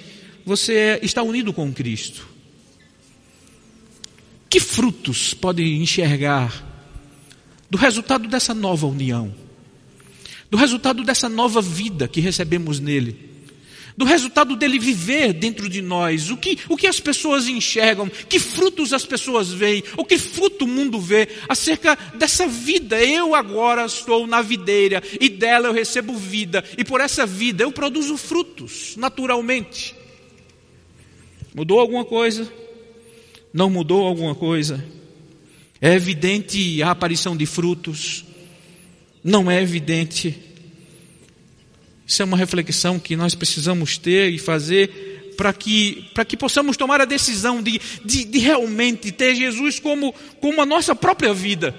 você 0.44 0.98
está 1.04 1.22
unido 1.22 1.52
com 1.52 1.72
Cristo? 1.72 2.26
Que 4.50 4.58
frutos 4.58 5.32
pode 5.32 5.62
enxergar 5.62 6.66
do 7.70 7.78
resultado 7.78 8.26
dessa 8.26 8.52
nova 8.52 8.84
união? 8.84 9.32
Do 10.50 10.56
resultado 10.56 11.04
dessa 11.04 11.28
nova 11.28 11.62
vida 11.62 12.08
que 12.08 12.20
recebemos 12.20 12.80
nele? 12.80 13.30
Do 13.96 14.04
resultado 14.04 14.56
dele 14.56 14.76
viver 14.78 15.32
dentro 15.32 15.68
de 15.68 15.80
nós? 15.80 16.30
O 16.30 16.36
que, 16.36 16.58
o 16.68 16.76
que 16.76 16.88
as 16.88 16.98
pessoas 16.98 17.46
enxergam? 17.46 18.08
Que 18.08 18.40
frutos 18.40 18.92
as 18.92 19.06
pessoas 19.06 19.52
veem? 19.52 19.84
O 19.96 20.04
que 20.04 20.18
fruto 20.18 20.64
o 20.64 20.68
mundo 20.68 20.98
vê 20.98 21.28
acerca 21.48 21.96
dessa 22.16 22.48
vida? 22.48 23.00
Eu 23.04 23.36
agora 23.36 23.84
estou 23.86 24.26
na 24.26 24.42
videira 24.42 25.00
e 25.20 25.28
dela 25.28 25.68
eu 25.68 25.72
recebo 25.72 26.14
vida, 26.14 26.64
e 26.76 26.82
por 26.82 27.00
essa 27.00 27.24
vida 27.24 27.62
eu 27.62 27.70
produzo 27.70 28.16
frutos 28.16 28.96
naturalmente. 28.96 29.94
Mudou 31.54 31.78
alguma 31.78 32.04
coisa? 32.04 32.59
Não 33.52 33.68
mudou 33.68 34.06
alguma 34.06 34.34
coisa? 34.34 34.84
É 35.80 35.94
evidente 35.94 36.82
a 36.82 36.90
aparição 36.90 37.36
de 37.36 37.46
frutos? 37.46 38.24
Não 39.24 39.50
é 39.50 39.62
evidente? 39.62 40.38
Isso 42.06 42.22
é 42.22 42.24
uma 42.24 42.36
reflexão 42.36 42.98
que 42.98 43.16
nós 43.16 43.34
precisamos 43.34 43.96
ter 43.96 44.32
e 44.32 44.38
fazer 44.38 45.32
para 45.36 45.52
que, 45.52 46.06
para 46.12 46.24
que 46.24 46.36
possamos 46.36 46.76
tomar 46.76 47.00
a 47.00 47.06
decisão 47.06 47.62
de, 47.62 47.80
de, 48.04 48.24
de 48.24 48.38
realmente 48.38 49.10
ter 49.10 49.34
Jesus 49.34 49.78
como, 49.78 50.12
como 50.40 50.60
a 50.60 50.66
nossa 50.66 50.94
própria 50.94 51.32
vida. 51.32 51.74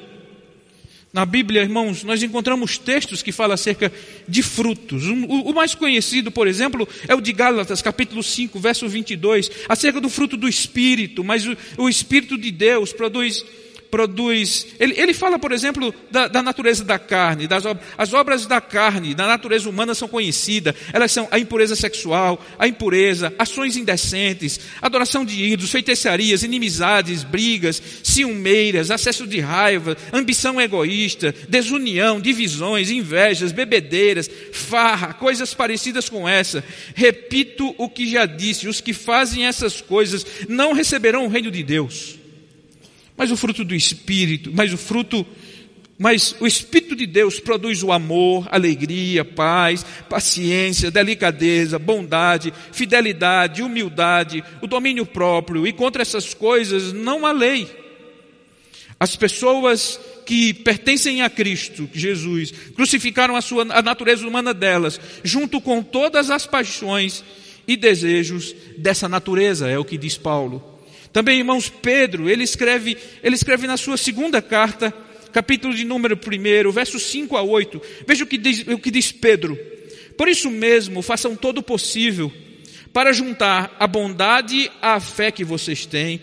Na 1.14 1.26
Bíblia, 1.26 1.62
irmãos, 1.62 2.04
nós 2.04 2.24
encontramos 2.24 2.78
textos 2.78 3.22
que 3.22 3.34
falam 3.34 3.54
acerca 3.54 3.92
de 4.26 4.42
frutos. 4.42 5.04
O, 5.08 5.52
mais 5.52 5.76
conhecido, 5.76 6.32
por 6.32 6.48
exemplo, 6.48 6.88
é 7.06 7.14
o 7.14 7.20
de 7.20 7.34
Gálatas, 7.34 7.82
capítulo 7.82 8.24
5, 8.24 8.58
verso 8.58 8.88
22, 8.88 9.52
acerca 9.68 10.00
do 10.00 10.10
fruto 10.10 10.38
do 10.38 10.48
Espírito. 10.48 11.22
Mas 11.22 11.46
o 11.78 11.90
Espírito 11.90 12.38
de 12.38 12.50
Deus 12.50 12.94
produz 12.94 13.44
produz. 13.92 14.68
Ele, 14.80 15.00
ele 15.00 15.14
fala, 15.14 15.38
por 15.38 15.52
exemplo, 15.52 15.94
da, 16.10 16.30
da 16.30 16.42
natureza 16.42 16.84
da 16.84 16.98
carne. 16.98 17.46
Das, 17.46 17.64
as 17.98 18.14
obras 18.14 18.48
da 18.48 18.62
carne, 18.62 19.14
da 19.14 19.28
natureza 19.28 19.70
humana 19.70 19.94
são 19.94 20.08
conhecidas. 20.08 20.74
Elas 20.94 21.12
são 21.12 21.28
a 21.30 21.38
impureza 21.38 21.76
sexual, 21.76 22.44
a 22.58 22.68
impureza, 22.68 23.34
ações 23.38 23.76
indecentes, 23.76 24.60
adoração 24.82 25.26
de 25.26 25.44
ídolos, 25.44 25.72
feitiçarias, 25.72 26.42
inimizades, 26.42 27.24
brigas, 27.24 27.82
ciumeiras, 28.02 28.90
acesso 28.90 29.28
de 29.28 29.42
raiva, 29.42 29.98
ambição 30.14 30.60
egoísta, 30.60 31.36
desunião, 31.50 32.22
divisões, 32.22 32.90
invejas, 32.90 33.52
bebedeiras, 33.52 34.30
farra, 34.54 35.14
coisas 35.14 35.54
parecidas 35.54 36.08
com 36.08 36.28
essa. 36.28 36.64
Repito 36.96 37.76
o 37.78 37.90
que 37.90 38.10
já 38.10 38.26
disse: 38.26 38.70
os 38.70 38.80
que 38.80 38.94
fazem 38.94 39.46
essas 39.46 39.82
coisas 39.82 40.26
não 40.48 40.72
receberão 40.72 41.26
o 41.26 41.30
reino 41.30 41.52
de 41.52 41.62
Deus. 41.62 42.21
Mas 43.22 43.30
o 43.30 43.38
fruto 43.38 43.64
do 43.64 43.76
Espírito, 43.76 44.52
mas 44.52 44.74
o 44.74 44.78
fruto, 44.78 45.24
mas 45.96 46.36
o 46.40 46.48
Espírito 46.48 46.96
de 46.96 47.06
Deus 47.06 47.40
produz 47.40 47.84
o 47.84 47.92
amor, 47.92 48.48
alegria, 48.50 49.24
paz, 49.24 49.86
paciência, 50.10 50.90
delicadeza, 50.90 51.78
bondade, 51.78 52.52
fidelidade, 52.72 53.62
humildade, 53.62 54.44
o 54.60 54.66
domínio 54.66 55.06
próprio, 55.06 55.68
e 55.68 55.72
contra 55.72 56.02
essas 56.02 56.34
coisas 56.34 56.94
não 56.94 57.24
há 57.24 57.32
lei. 57.32 57.70
As 59.00 59.16
pessoas 59.16 60.00
que 60.26 60.52
pertencem 60.52 61.22
a 61.22 61.30
Cristo, 61.30 61.88
Jesus, 61.94 62.52
crucificaram 62.76 63.36
a 63.36 63.42
sua 63.42 63.68
a 63.70 63.84
natureza 63.84 64.28
humana 64.28 64.52
delas, 64.52 65.00
junto 65.24 65.62
com 65.62 65.84
todas 65.84 66.32
as 66.32 66.48
paixões 66.48 67.24
e 67.68 67.78
desejos 67.78 68.56
dessa 68.80 69.08
natureza, 69.08 69.70
é 69.70 69.78
o 69.78 69.86
que 69.86 69.96
diz 69.96 70.18
Paulo. 70.18 70.71
Também, 71.14 71.40
irmãos, 71.40 71.70
Pedro, 71.70 72.30
ele 72.30 72.44
escreve, 72.44 72.98
ele 73.22 73.36
escreve 73.36 73.68
na 73.68 73.76
sua 73.76 73.98
segunda 73.98 74.42
carta, 74.42 74.94
capítulo 75.34 75.74
de 75.74 75.84
número 75.84 76.18
1, 76.18 76.72
versos 76.72 77.04
5 77.04 77.36
a 77.36 77.42
8. 77.42 77.82
Veja 78.08 78.24
o 78.24 78.28
que 78.28 78.38
diz, 78.38 78.66
o 78.68 78.78
que 78.78 78.90
diz 78.90 79.12
Pedro. 79.12 79.58
Por 80.18 80.28
isso 80.28 80.50
mesmo, 80.50 81.02
façam 81.02 81.36
todo 81.36 81.58
o 81.58 81.64
possível 81.64 82.32
para 82.94 83.14
juntar 83.14 83.76
a 83.80 83.88
bondade 83.88 84.72
à 84.82 85.00
fé 85.00 85.32
que 85.32 85.44
vocês 85.44 85.86
têm. 85.86 86.22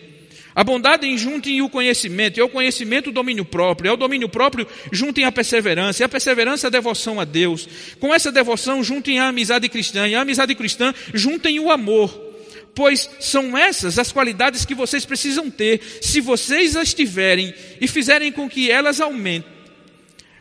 A 0.55 0.65
bondade 0.65 1.07
em 1.07 1.17
juntem 1.17 1.63
o 1.63 1.69
conhecimento, 1.69 2.39
e 2.39 2.41
ao 2.41 2.49
conhecimento 2.49 3.11
o 3.11 3.13
domínio 3.13 3.45
próprio, 3.45 3.89
e 3.89 3.91
ao 3.91 3.97
domínio 3.97 4.29
próprio 4.29 4.67
juntem 4.91 5.25
a 5.25 5.31
perseverança, 5.31 6.03
e 6.03 6.05
a 6.05 6.09
perseverança 6.09 6.67
a 6.67 6.71
devoção 6.71 7.21
a 7.21 7.25
Deus. 7.25 7.69
Com 8.01 8.13
essa 8.13 8.33
devoção 8.33 8.83
juntem 8.83 9.21
a 9.21 9.29
amizade 9.29 9.69
cristã, 9.69 10.09
e 10.09 10.15
a 10.15 10.23
amizade 10.23 10.55
cristã 10.55 10.93
juntem 11.15 11.61
o 11.61 11.71
amor 11.71 12.28
pois 12.75 13.09
são 13.21 13.57
essas 13.57 13.99
as 13.99 14.13
qualidades 14.13 14.65
que 14.65 14.75
vocês 14.75 15.05
precisam 15.05 15.51
ter. 15.51 15.81
Se 16.01 16.21
vocês 16.21 16.77
as 16.77 16.95
tiverem 16.95 17.53
e 17.81 17.89
fizerem 17.89 18.33
com 18.33 18.49
que 18.49 18.71
elas 18.71 19.01
aumentem, 19.01 19.51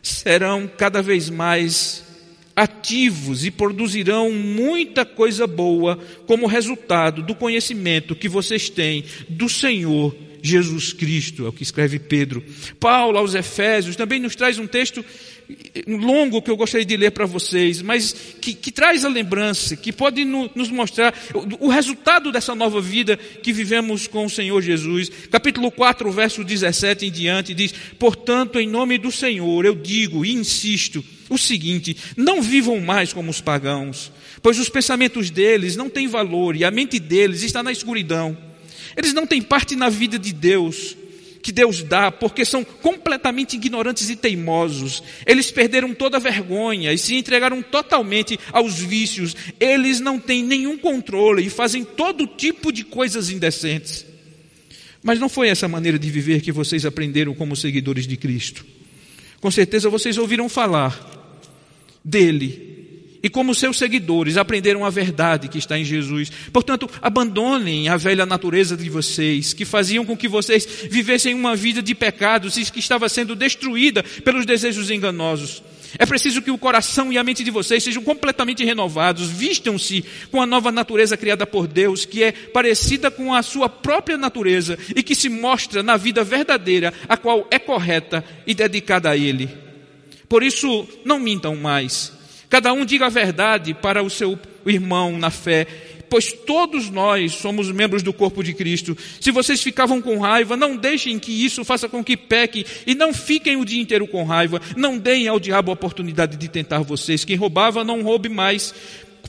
serão 0.02 0.68
cada 0.68 1.02
vez 1.02 1.30
mais 1.30 2.04
ativos 2.56 3.46
e 3.46 3.52
produzirão 3.52 4.32
muita 4.32 5.06
coisa 5.06 5.46
boa 5.46 6.00
como 6.26 6.48
resultado 6.48 7.22
do 7.22 7.36
conhecimento 7.36 8.16
que 8.16 8.28
vocês 8.28 8.68
têm 8.68 9.04
do 9.30 9.48
Senhor 9.48 10.16
Jesus 10.42 10.94
Cristo, 10.94 11.46
é 11.46 11.50
o 11.50 11.54
que 11.54 11.64
escreve 11.64 12.00
Pedro. 12.00 12.44
Paulo 12.80 13.18
aos 13.18 13.36
Efésios 13.36 13.96
também 13.96 14.20
nos 14.20 14.36
traz 14.36 14.58
um 14.58 14.66
texto 14.66 15.04
longo 15.88 16.42
que 16.42 16.52
eu 16.52 16.58
gostaria 16.58 16.86
de 16.86 16.98
ler 16.98 17.12
para 17.12 17.26
vocês, 17.26 17.82
mas 17.82 18.14
que, 18.42 18.54
que, 18.54 18.72
traz 18.72 19.06
a 19.06 19.10
lembrança, 19.10 19.76
que 19.76 19.94
pode 19.94 20.26
no, 20.26 20.50
nos 20.54 20.70
mostrar 20.70 21.14
o, 21.34 21.68
o, 21.68 21.70
resultado 21.70 22.32
dessa 22.32 22.54
nova 22.54 22.82
vida 22.82 23.16
que 23.16 23.54
vivemos 23.54 24.08
com 24.08 24.26
o 24.26 24.30
Senhor 24.30 24.62
Jesus. 24.62 25.10
Capítulo 25.32 25.72
4, 25.72 26.12
verso 26.12 26.44
17 26.44 27.06
em 27.06 27.12
diante, 27.12 27.54
diz: 27.54 27.74
Portanto, 27.98 28.60
em 28.60 28.68
nome 28.68 28.98
do 28.98 29.12
Senhor, 29.12 29.66
eu 29.66 29.76
digo 29.76 30.26
e 30.26 30.34
insisto 30.34 31.04
o 31.30 31.38
seguinte: 31.38 31.96
não 32.18 32.42
vivam 32.42 32.80
mais 32.82 33.14
como 33.14 33.32
os 33.32 33.40
pagãos, 33.40 34.12
pois 34.42 34.60
os 34.60 34.70
pensamentos 34.70 35.30
deles 35.30 35.76
não 35.76 35.90
têm 35.90 36.08
valor 36.08 36.56
e 36.56 36.66
a 36.66 36.72
mente 36.72 37.00
deles 37.00 37.44
está 37.44 37.64
na 37.64 37.72
escuridão. 37.72 38.38
Eles 38.96 39.14
não 39.14 39.28
têm 39.28 39.42
parte 39.42 39.76
na 39.76 39.90
vida 39.90 40.18
de 40.18 40.34
Deus 40.34 40.98
que 41.48 41.52
Deus 41.54 41.82
dá, 41.82 42.12
porque 42.12 42.44
são 42.44 42.62
completamente 42.62 43.56
ignorantes 43.56 44.10
e 44.10 44.18
teimosos. 44.18 45.02
Eles 45.26 45.50
perderam 45.50 45.94
toda 45.94 46.18
a 46.18 46.20
vergonha 46.20 46.92
e 46.92 46.98
se 46.98 47.16
entregaram 47.16 47.62
totalmente 47.62 48.38
aos 48.52 48.78
vícios. 48.80 49.34
Eles 49.58 50.02
não 50.02 50.20
têm 50.20 50.44
nenhum 50.44 50.78
controle 50.78 51.46
e 51.46 51.50
fazem 51.50 51.86
todo 51.86 52.28
tipo 52.28 52.70
de 52.70 52.84
coisas 52.84 53.30
indecentes. 53.30 54.06
Mas 55.02 55.22
não 55.22 55.30
foi 55.30 55.48
essa 55.48 55.70
maneira 55.70 55.98
de 55.98 56.10
viver 56.10 56.42
que 56.42 56.52
vocês 56.52 56.86
aprenderam 56.86 57.34
como 57.34 57.56
seguidores 57.56 58.06
de 58.06 58.18
Cristo. 58.18 58.66
Com 59.40 59.50
certeza 59.50 59.90
vocês 59.90 60.18
ouviram 60.18 60.50
falar 60.50 61.00
dele 62.04 62.67
e 63.28 63.30
como 63.30 63.54
seus 63.54 63.78
seguidores 63.78 64.38
aprenderam 64.38 64.86
a 64.86 64.90
verdade 64.90 65.50
que 65.50 65.58
está 65.58 65.78
em 65.78 65.84
Jesus. 65.84 66.32
Portanto, 66.54 66.90
abandonem 67.02 67.90
a 67.90 67.98
velha 67.98 68.26
natureza 68.26 68.78
de 68.78 68.90
vocês, 68.90 69.52
que 69.52 69.66
faziam 69.66 70.06
com 70.06 70.16
que 70.16 70.30
vocês 70.30 70.66
vivessem 70.90 71.34
uma 71.34 71.54
vida 71.54 71.82
de 71.82 71.94
pecados 71.94 72.56
e 72.56 72.72
que 72.72 72.80
estava 72.80 73.10
sendo 73.10 73.36
destruída 73.36 74.02
pelos 74.24 74.46
desejos 74.46 74.90
enganosos. 74.90 75.62
É 76.00 76.06
preciso 76.06 76.42
que 76.42 76.50
o 76.50 76.58
coração 76.58 77.12
e 77.12 77.18
a 77.18 77.24
mente 77.24 77.44
de 77.44 77.52
vocês 77.52 77.84
sejam 77.84 78.02
completamente 78.02 78.64
renovados, 78.64 79.30
vistam-se 79.30 80.06
com 80.32 80.42
a 80.42 80.46
nova 80.46 80.72
natureza 80.72 81.18
criada 81.18 81.46
por 81.46 81.68
Deus, 81.68 82.06
que 82.06 82.24
é 82.24 82.32
parecida 82.32 83.12
com 83.12 83.34
a 83.34 83.44
sua 83.44 83.68
própria 83.68 84.18
natureza 84.18 84.80
e 84.96 85.04
que 85.04 85.16
se 85.16 85.28
mostra 85.28 85.84
na 85.84 85.98
vida 85.98 86.24
verdadeira, 86.24 86.94
a 87.10 87.18
qual 87.18 87.46
é 87.52 87.60
correta 87.60 88.24
e 88.46 88.54
dedicada 88.54 89.10
a 89.10 89.18
Ele. 89.18 89.50
Por 90.30 90.44
isso, 90.44 90.88
não 91.04 91.20
mintam 91.20 91.58
mais. 91.58 92.17
Cada 92.50 92.72
um 92.74 92.86
diga 92.86 93.08
a 93.08 93.10
verdade 93.10 93.74
para 93.74 94.02
o 94.02 94.10
seu 94.10 94.40
irmão 94.66 95.18
na 95.18 95.30
fé, 95.30 95.68
pois 96.10 96.32
todos 96.32 96.90
nós 96.90 97.34
somos 97.34 97.72
membros 97.72 98.02
do 98.02 98.14
corpo 98.14 98.44
de 98.44 98.54
Cristo. 98.54 98.98
Se 99.20 99.32
vocês 99.32 99.62
ficavam 99.62 100.02
com 100.02 100.20
raiva, 100.20 100.56
não 100.56 100.76
deixem 100.78 101.20
que 101.20 101.32
isso 101.46 101.66
faça 101.66 101.90
com 101.90 102.04
que 102.04 102.16
peque 102.16 102.66
e 102.86 102.96
não 102.96 103.14
fiquem 103.14 103.58
o 103.58 103.66
dia 103.66 103.82
inteiro 103.82 104.08
com 104.08 104.24
raiva. 104.24 104.62
Não 104.76 104.98
deem 104.98 105.28
ao 105.28 105.40
diabo 105.40 105.72
a 105.72 105.74
oportunidade 105.74 106.38
de 106.38 106.48
tentar 106.48 106.80
vocês. 106.80 107.26
Quem 107.26 107.36
roubava, 107.36 107.84
não 107.84 108.02
roube 108.02 108.30
mais. 108.30 108.74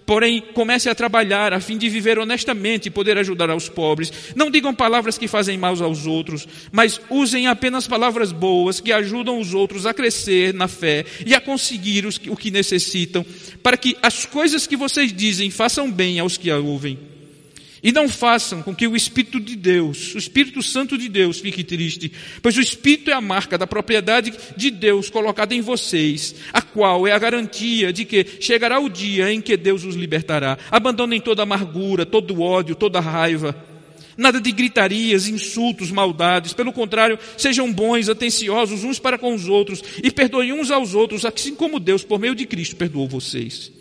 Porém, 0.08 0.42
comece 0.54 0.88
a 0.88 0.94
trabalhar 0.94 1.52
a 1.52 1.60
fim 1.60 1.76
de 1.76 1.86
viver 1.86 2.18
honestamente 2.18 2.86
e 2.86 2.90
poder 2.90 3.18
ajudar 3.18 3.50
aos 3.50 3.68
pobres. 3.68 4.10
Não 4.34 4.50
digam 4.50 4.74
palavras 4.74 5.18
que 5.18 5.28
fazem 5.28 5.58
mal 5.58 5.76
aos 5.82 6.06
outros, 6.06 6.48
mas 6.72 6.98
usem 7.10 7.46
apenas 7.46 7.86
palavras 7.86 8.32
boas 8.32 8.80
que 8.80 8.90
ajudam 8.90 9.38
os 9.38 9.52
outros 9.52 9.84
a 9.84 9.92
crescer 9.92 10.54
na 10.54 10.66
fé 10.66 11.04
e 11.26 11.34
a 11.34 11.40
conseguir 11.42 12.06
o 12.06 12.36
que 12.38 12.50
necessitam, 12.50 13.22
para 13.62 13.76
que 13.76 13.98
as 14.02 14.24
coisas 14.24 14.66
que 14.66 14.78
vocês 14.78 15.12
dizem 15.12 15.50
façam 15.50 15.92
bem 15.92 16.18
aos 16.18 16.38
que 16.38 16.50
a 16.50 16.56
ouvem. 16.56 17.17
E 17.82 17.92
não 17.92 18.08
façam 18.08 18.62
com 18.62 18.74
que 18.74 18.86
o 18.86 18.96
Espírito 18.96 19.38
de 19.38 19.54
Deus, 19.54 20.14
o 20.14 20.18
Espírito 20.18 20.62
Santo 20.62 20.98
de 20.98 21.08
Deus, 21.08 21.38
fique 21.38 21.62
triste, 21.62 22.10
pois 22.42 22.56
o 22.56 22.60
Espírito 22.60 23.10
é 23.10 23.14
a 23.14 23.20
marca 23.20 23.56
da 23.56 23.66
propriedade 23.66 24.32
de 24.56 24.70
Deus 24.70 25.08
colocada 25.08 25.54
em 25.54 25.60
vocês, 25.60 26.34
a 26.52 26.60
qual 26.60 27.06
é 27.06 27.12
a 27.12 27.18
garantia 27.18 27.92
de 27.92 28.04
que 28.04 28.26
chegará 28.40 28.80
o 28.80 28.88
dia 28.88 29.32
em 29.32 29.40
que 29.40 29.56
Deus 29.56 29.84
os 29.84 29.94
libertará. 29.94 30.58
Abandonem 30.70 31.20
toda 31.20 31.42
amargura, 31.42 32.04
todo 32.04 32.42
ódio, 32.42 32.74
toda 32.74 33.00
raiva. 33.00 33.54
Nada 34.16 34.40
de 34.40 34.50
gritarias, 34.50 35.28
insultos, 35.28 35.92
maldades. 35.92 36.52
Pelo 36.52 36.72
contrário, 36.72 37.16
sejam 37.36 37.72
bons, 37.72 38.08
atenciosos 38.08 38.82
uns 38.82 38.98
para 38.98 39.16
com 39.16 39.32
os 39.32 39.46
outros 39.46 39.80
e 40.02 40.10
perdoem 40.10 40.52
uns 40.52 40.72
aos 40.72 40.92
outros, 40.92 41.24
assim 41.24 41.54
como 41.54 41.78
Deus, 41.78 42.02
por 42.02 42.18
meio 42.18 42.34
de 42.34 42.44
Cristo, 42.44 42.74
perdoou 42.74 43.06
vocês. 43.06 43.77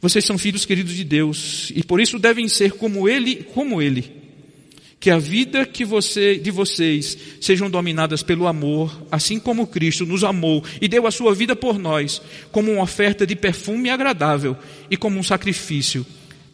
Vocês 0.00 0.24
são 0.24 0.36
filhos 0.36 0.64
queridos 0.64 0.94
de 0.94 1.04
Deus 1.04 1.72
e 1.74 1.82
por 1.82 2.00
isso 2.00 2.18
devem 2.18 2.48
ser 2.48 2.72
como 2.72 3.08
Ele, 3.08 3.36
como 3.54 3.80
Ele. 3.80 4.12
Que 4.98 5.10
a 5.10 5.18
vida 5.18 5.64
que 5.66 5.84
você, 5.84 6.36
de 6.36 6.50
vocês 6.50 7.16
sejam 7.40 7.70
dominadas 7.70 8.22
pelo 8.22 8.46
amor, 8.46 9.06
assim 9.10 9.38
como 9.38 9.66
Cristo 9.66 10.06
nos 10.06 10.24
amou 10.24 10.64
e 10.80 10.88
deu 10.88 11.06
a 11.06 11.10
sua 11.10 11.34
vida 11.34 11.54
por 11.54 11.78
nós, 11.78 12.20
como 12.50 12.72
uma 12.72 12.82
oferta 12.82 13.26
de 13.26 13.36
perfume 13.36 13.90
agradável 13.90 14.56
e 14.90 14.96
como 14.96 15.18
um 15.18 15.22
sacrifício 15.22 16.04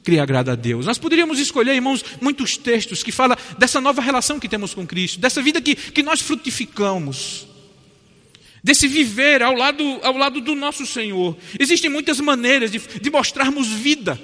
que 0.02 0.18
agrada 0.18 0.52
a 0.52 0.56
Deus. 0.56 0.86
Nós 0.86 0.98
poderíamos 0.98 1.38
escolher, 1.38 1.74
irmãos, 1.74 2.04
muitos 2.20 2.56
textos 2.56 3.02
que 3.02 3.12
falam 3.12 3.36
dessa 3.58 3.80
nova 3.80 4.02
relação 4.02 4.40
que 4.40 4.48
temos 4.48 4.74
com 4.74 4.86
Cristo, 4.86 5.20
dessa 5.20 5.40
vida 5.40 5.60
que, 5.60 5.74
que 5.74 6.02
nós 6.02 6.20
frutificamos 6.20 7.46
desse 8.62 8.86
viver 8.86 9.42
ao 9.42 9.54
lado, 9.54 9.82
ao 10.02 10.16
lado 10.16 10.40
do 10.40 10.54
nosso 10.54 10.86
Senhor. 10.86 11.36
Existem 11.58 11.90
muitas 11.90 12.20
maneiras 12.20 12.70
de, 12.70 12.78
de 12.78 13.10
mostrarmos 13.10 13.66
vida. 13.68 14.20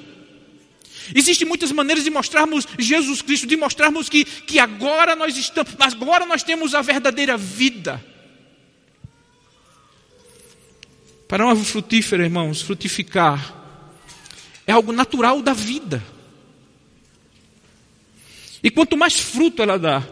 Existem 1.15 1.47
muitas 1.47 1.73
maneiras 1.73 2.05
de 2.05 2.11
mostrarmos 2.11 2.67
Jesus 2.79 3.23
Cristo, 3.23 3.47
de 3.47 3.57
mostrarmos 3.57 4.09
que, 4.09 4.25
que 4.25 4.59
agora 4.59 5.17
nós 5.17 5.37
estamos, 5.37 5.75
agora 5.81 6.27
nós 6.27 6.43
temos 6.43 6.75
a 6.75 6.83
verdadeira 6.83 7.37
vida. 7.37 8.05
Para 11.27 11.45
uma 11.45 11.57
frutífera, 11.57 12.25
irmãos, 12.25 12.63
frutificar 12.63 13.57
é 14.67 14.73
algo 14.73 14.93
natural 14.93 15.41
da 15.41 15.55
vida. 15.55 16.03
E 18.63 18.71
quanto 18.71 18.97
mais 18.97 19.19
fruto 19.19 19.63
ela 19.63 19.79
dá, 19.79 20.07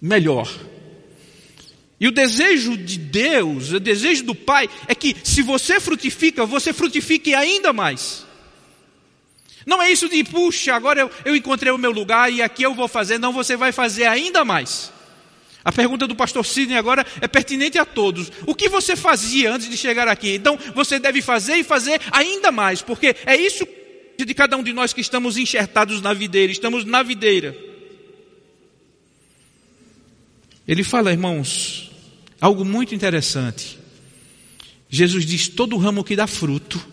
melhor. 0.00 0.48
E 2.00 2.08
o 2.08 2.12
desejo 2.12 2.76
de 2.76 2.98
Deus, 2.98 3.72
o 3.72 3.80
desejo 3.80 4.24
do 4.24 4.34
Pai, 4.34 4.68
é 4.88 4.94
que 4.94 5.16
se 5.22 5.42
você 5.42 5.80
frutifica, 5.80 6.44
você 6.44 6.72
frutifique 6.72 7.34
ainda 7.34 7.72
mais. 7.72 8.26
Não 9.64 9.82
é 9.82 9.90
isso 9.90 10.08
de, 10.08 10.22
puxa, 10.24 10.74
agora 10.74 11.00
eu, 11.00 11.10
eu 11.24 11.36
encontrei 11.36 11.72
o 11.72 11.78
meu 11.78 11.90
lugar 11.90 12.30
e 12.32 12.42
aqui 12.42 12.62
eu 12.62 12.74
vou 12.74 12.88
fazer. 12.88 13.18
Não, 13.18 13.32
você 13.32 13.56
vai 13.56 13.72
fazer 13.72 14.04
ainda 14.04 14.44
mais. 14.44 14.92
A 15.64 15.72
pergunta 15.72 16.06
do 16.06 16.14
pastor 16.14 16.44
Sidney 16.44 16.76
agora 16.76 17.06
é 17.22 17.26
pertinente 17.26 17.78
a 17.78 17.86
todos. 17.86 18.30
O 18.46 18.54
que 18.54 18.68
você 18.68 18.94
fazia 18.94 19.50
antes 19.50 19.70
de 19.70 19.76
chegar 19.76 20.06
aqui? 20.06 20.34
Então 20.34 20.58
você 20.74 20.98
deve 20.98 21.22
fazer 21.22 21.54
e 21.56 21.64
fazer 21.64 22.00
ainda 22.12 22.52
mais, 22.52 22.82
porque 22.82 23.16
é 23.24 23.34
isso 23.34 23.66
de 24.18 24.34
cada 24.34 24.56
um 24.56 24.62
de 24.62 24.72
nós 24.72 24.92
que 24.92 25.00
estamos 25.00 25.38
enxertados 25.38 26.02
na 26.02 26.12
videira, 26.12 26.52
estamos 26.52 26.84
na 26.84 27.02
videira. 27.02 27.56
Ele 30.68 30.84
fala, 30.84 31.10
irmãos, 31.10 31.90
algo 32.40 32.64
muito 32.64 32.94
interessante. 32.94 33.78
Jesus 34.88 35.24
diz: 35.24 35.48
todo 35.48 35.76
ramo 35.76 36.04
que 36.04 36.16
dá 36.16 36.26
fruto, 36.26 36.84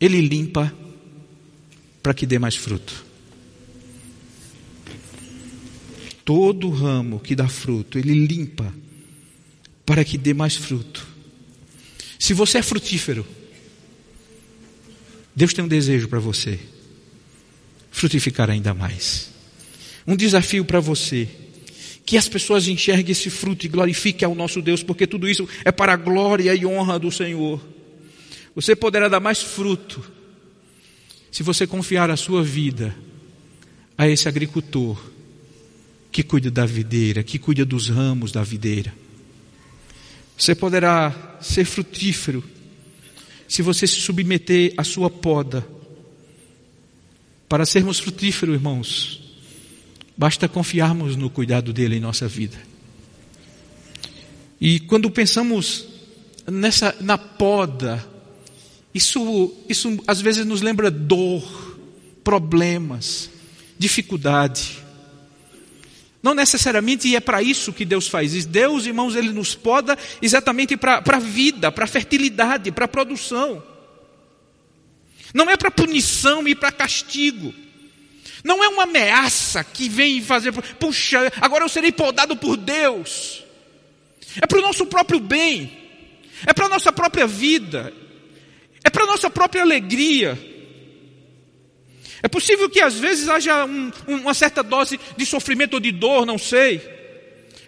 ele 0.00 0.20
limpa 0.20 0.72
para 2.02 2.14
que 2.14 2.26
dê 2.26 2.38
mais 2.38 2.56
fruto. 2.56 3.04
Todo 6.24 6.70
ramo 6.70 7.20
que 7.20 7.34
dá 7.34 7.48
fruto, 7.48 7.98
ele 7.98 8.14
limpa 8.26 8.72
para 9.84 10.04
que 10.04 10.16
dê 10.16 10.32
mais 10.32 10.56
fruto. 10.56 11.06
Se 12.18 12.32
você 12.32 12.58
é 12.58 12.62
frutífero, 12.62 13.26
Deus 15.36 15.52
tem 15.52 15.64
um 15.64 15.68
desejo 15.68 16.08
para 16.08 16.20
você 16.20 16.58
frutificar 17.90 18.48
ainda 18.48 18.72
mais. 18.72 19.30
Um 20.06 20.16
desafio 20.16 20.64
para 20.64 20.80
você 20.80 21.28
que 22.04 22.18
as 22.18 22.28
pessoas 22.28 22.68
enxerguem 22.68 23.12
esse 23.12 23.30
fruto 23.30 23.64
e 23.64 23.68
glorifiquem 23.68 24.26
ao 24.26 24.34
nosso 24.34 24.60
Deus, 24.60 24.82
porque 24.82 25.06
tudo 25.06 25.28
isso 25.28 25.48
é 25.64 25.72
para 25.72 25.94
a 25.94 25.96
glória 25.96 26.54
e 26.54 26.66
honra 26.66 26.98
do 26.98 27.10
Senhor. 27.10 27.60
Você 28.54 28.76
poderá 28.76 29.08
dar 29.08 29.20
mais 29.20 29.42
fruto 29.42 30.04
se 31.30 31.42
você 31.42 31.66
confiar 31.66 32.10
a 32.10 32.16
sua 32.16 32.42
vida 32.42 32.94
a 33.96 34.08
esse 34.08 34.28
agricultor 34.28 35.00
que 36.12 36.22
cuida 36.22 36.50
da 36.50 36.66
videira, 36.66 37.22
que 37.22 37.38
cuida 37.38 37.64
dos 37.64 37.88
ramos 37.88 38.30
da 38.30 38.42
videira. 38.42 38.94
Você 40.36 40.54
poderá 40.54 41.38
ser 41.40 41.64
frutífero 41.64 42.44
se 43.48 43.62
você 43.62 43.86
se 43.86 43.96
submeter 43.96 44.74
à 44.76 44.84
sua 44.84 45.08
poda. 45.08 45.66
Para 47.48 47.66
sermos 47.66 47.98
frutíferos, 47.98 48.54
irmãos, 48.54 49.23
Basta 50.16 50.48
confiarmos 50.48 51.16
no 51.16 51.28
cuidado 51.28 51.72
dele 51.72 51.96
em 51.96 52.00
nossa 52.00 52.28
vida. 52.28 52.56
E 54.60 54.80
quando 54.80 55.10
pensamos 55.10 55.86
nessa 56.46 56.94
na 57.00 57.18
poda, 57.18 58.04
isso 58.94 59.52
isso 59.68 59.98
às 60.06 60.20
vezes 60.20 60.46
nos 60.46 60.62
lembra 60.62 60.90
dor, 60.90 61.78
problemas, 62.22 63.28
dificuldade. 63.78 64.84
Não 66.22 66.32
necessariamente 66.32 67.14
é 67.14 67.20
para 67.20 67.42
isso 67.42 67.72
que 67.72 67.84
Deus 67.84 68.08
faz. 68.08 68.46
Deus, 68.46 68.86
irmãos, 68.86 69.14
Ele 69.14 69.30
nos 69.30 69.54
poda 69.54 69.98
exatamente 70.22 70.74
para 70.74 71.02
a 71.04 71.18
vida, 71.18 71.70
para 71.70 71.84
a 71.84 71.88
fertilidade, 71.88 72.72
para 72.72 72.86
a 72.86 72.88
produção. 72.88 73.62
Não 75.34 75.50
é 75.50 75.56
para 75.56 75.70
punição 75.70 76.46
e 76.48 76.54
para 76.54 76.72
castigo. 76.72 77.52
Não 78.44 78.62
é 78.62 78.68
uma 78.68 78.82
ameaça 78.82 79.64
que 79.64 79.88
vem 79.88 80.20
fazer, 80.20 80.52
puxa, 80.52 81.32
agora 81.40 81.64
eu 81.64 81.68
serei 81.68 81.90
podado 81.90 82.36
por 82.36 82.58
Deus. 82.58 83.42
É 84.40 84.46
para 84.46 84.58
o 84.58 84.62
nosso 84.62 84.84
próprio 84.84 85.18
bem, 85.18 85.72
é 86.46 86.52
para 86.52 86.66
a 86.66 86.68
nossa 86.68 86.92
própria 86.92 87.26
vida, 87.26 87.90
é 88.84 88.90
para 88.90 89.04
a 89.04 89.06
nossa 89.06 89.30
própria 89.30 89.62
alegria. 89.62 90.38
É 92.22 92.28
possível 92.28 92.68
que 92.68 92.80
às 92.80 92.94
vezes 92.94 93.28
haja 93.30 93.64
um, 93.64 93.90
uma 94.08 94.34
certa 94.34 94.62
dose 94.62 95.00
de 95.16 95.24
sofrimento 95.24 95.74
ou 95.74 95.80
de 95.80 95.90
dor, 95.90 96.26
não 96.26 96.36
sei. 96.36 96.82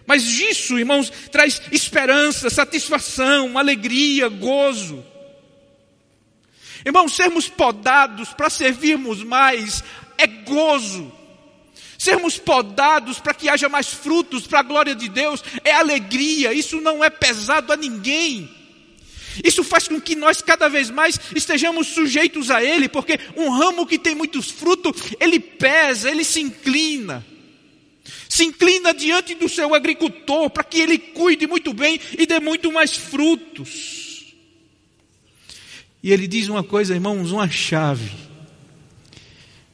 Mas 0.06 0.24
isso, 0.24 0.78
irmãos, 0.78 1.10
traz 1.30 1.60
esperança, 1.72 2.50
satisfação, 2.50 3.58
alegria, 3.58 4.28
gozo. 4.28 5.04
Irmãos, 6.84 7.16
sermos 7.16 7.48
podados 7.48 8.32
para 8.32 8.48
servirmos 8.48 9.24
mais 9.24 9.82
é 10.18 10.26
gozo. 10.26 11.12
Sermos 11.98 12.38
podados 12.38 13.18
para 13.18 13.35
que 13.35 13.48
haja 13.48 13.68
mais 13.68 13.88
frutos 13.88 14.46
para 14.46 14.61
a 14.61 14.62
glória 14.62 14.94
de 14.94 15.09
Deus 15.09 15.42
é 15.64 15.72
alegria, 15.72 16.52
isso 16.52 16.81
não 16.81 17.02
é 17.02 17.09
pesado 17.09 17.72
a 17.72 17.76
ninguém. 17.76 18.50
Isso 19.44 19.62
faz 19.62 19.88
com 19.88 20.00
que 20.00 20.14
nós 20.14 20.40
cada 20.40 20.68
vez 20.68 20.90
mais 20.90 21.18
estejamos 21.35 21.88
sujeitos 21.88 22.50
a 22.50 22.62
Ele, 22.62 22.88
porque 22.88 23.18
um 23.37 23.50
ramo 23.50 23.87
que 23.87 23.98
tem 23.98 24.14
muitos 24.14 24.50
frutos, 24.50 24.92
ele 25.20 25.38
pesa, 25.38 26.11
ele 26.11 26.24
se 26.24 26.40
inclina. 26.40 27.24
Se 28.29 28.44
inclina 28.44 28.94
diante 28.94 29.35
do 29.35 29.48
seu 29.48 29.74
agricultor 29.74 30.50
para 30.50 30.64
que 30.64 30.81
ele 30.81 30.98
cuide 30.98 31.46
muito 31.46 31.72
bem 31.72 32.00
e 32.18 32.26
dê 32.26 32.38
muito 32.38 32.72
mais 32.72 32.96
frutos. 32.96 34.35
E 36.02 36.12
ele 36.12 36.29
diz 36.29 36.48
uma 36.48 36.62
coisa, 36.62 36.94
irmãos, 36.94 37.33
uma 37.33 37.48
chave. 37.50 38.25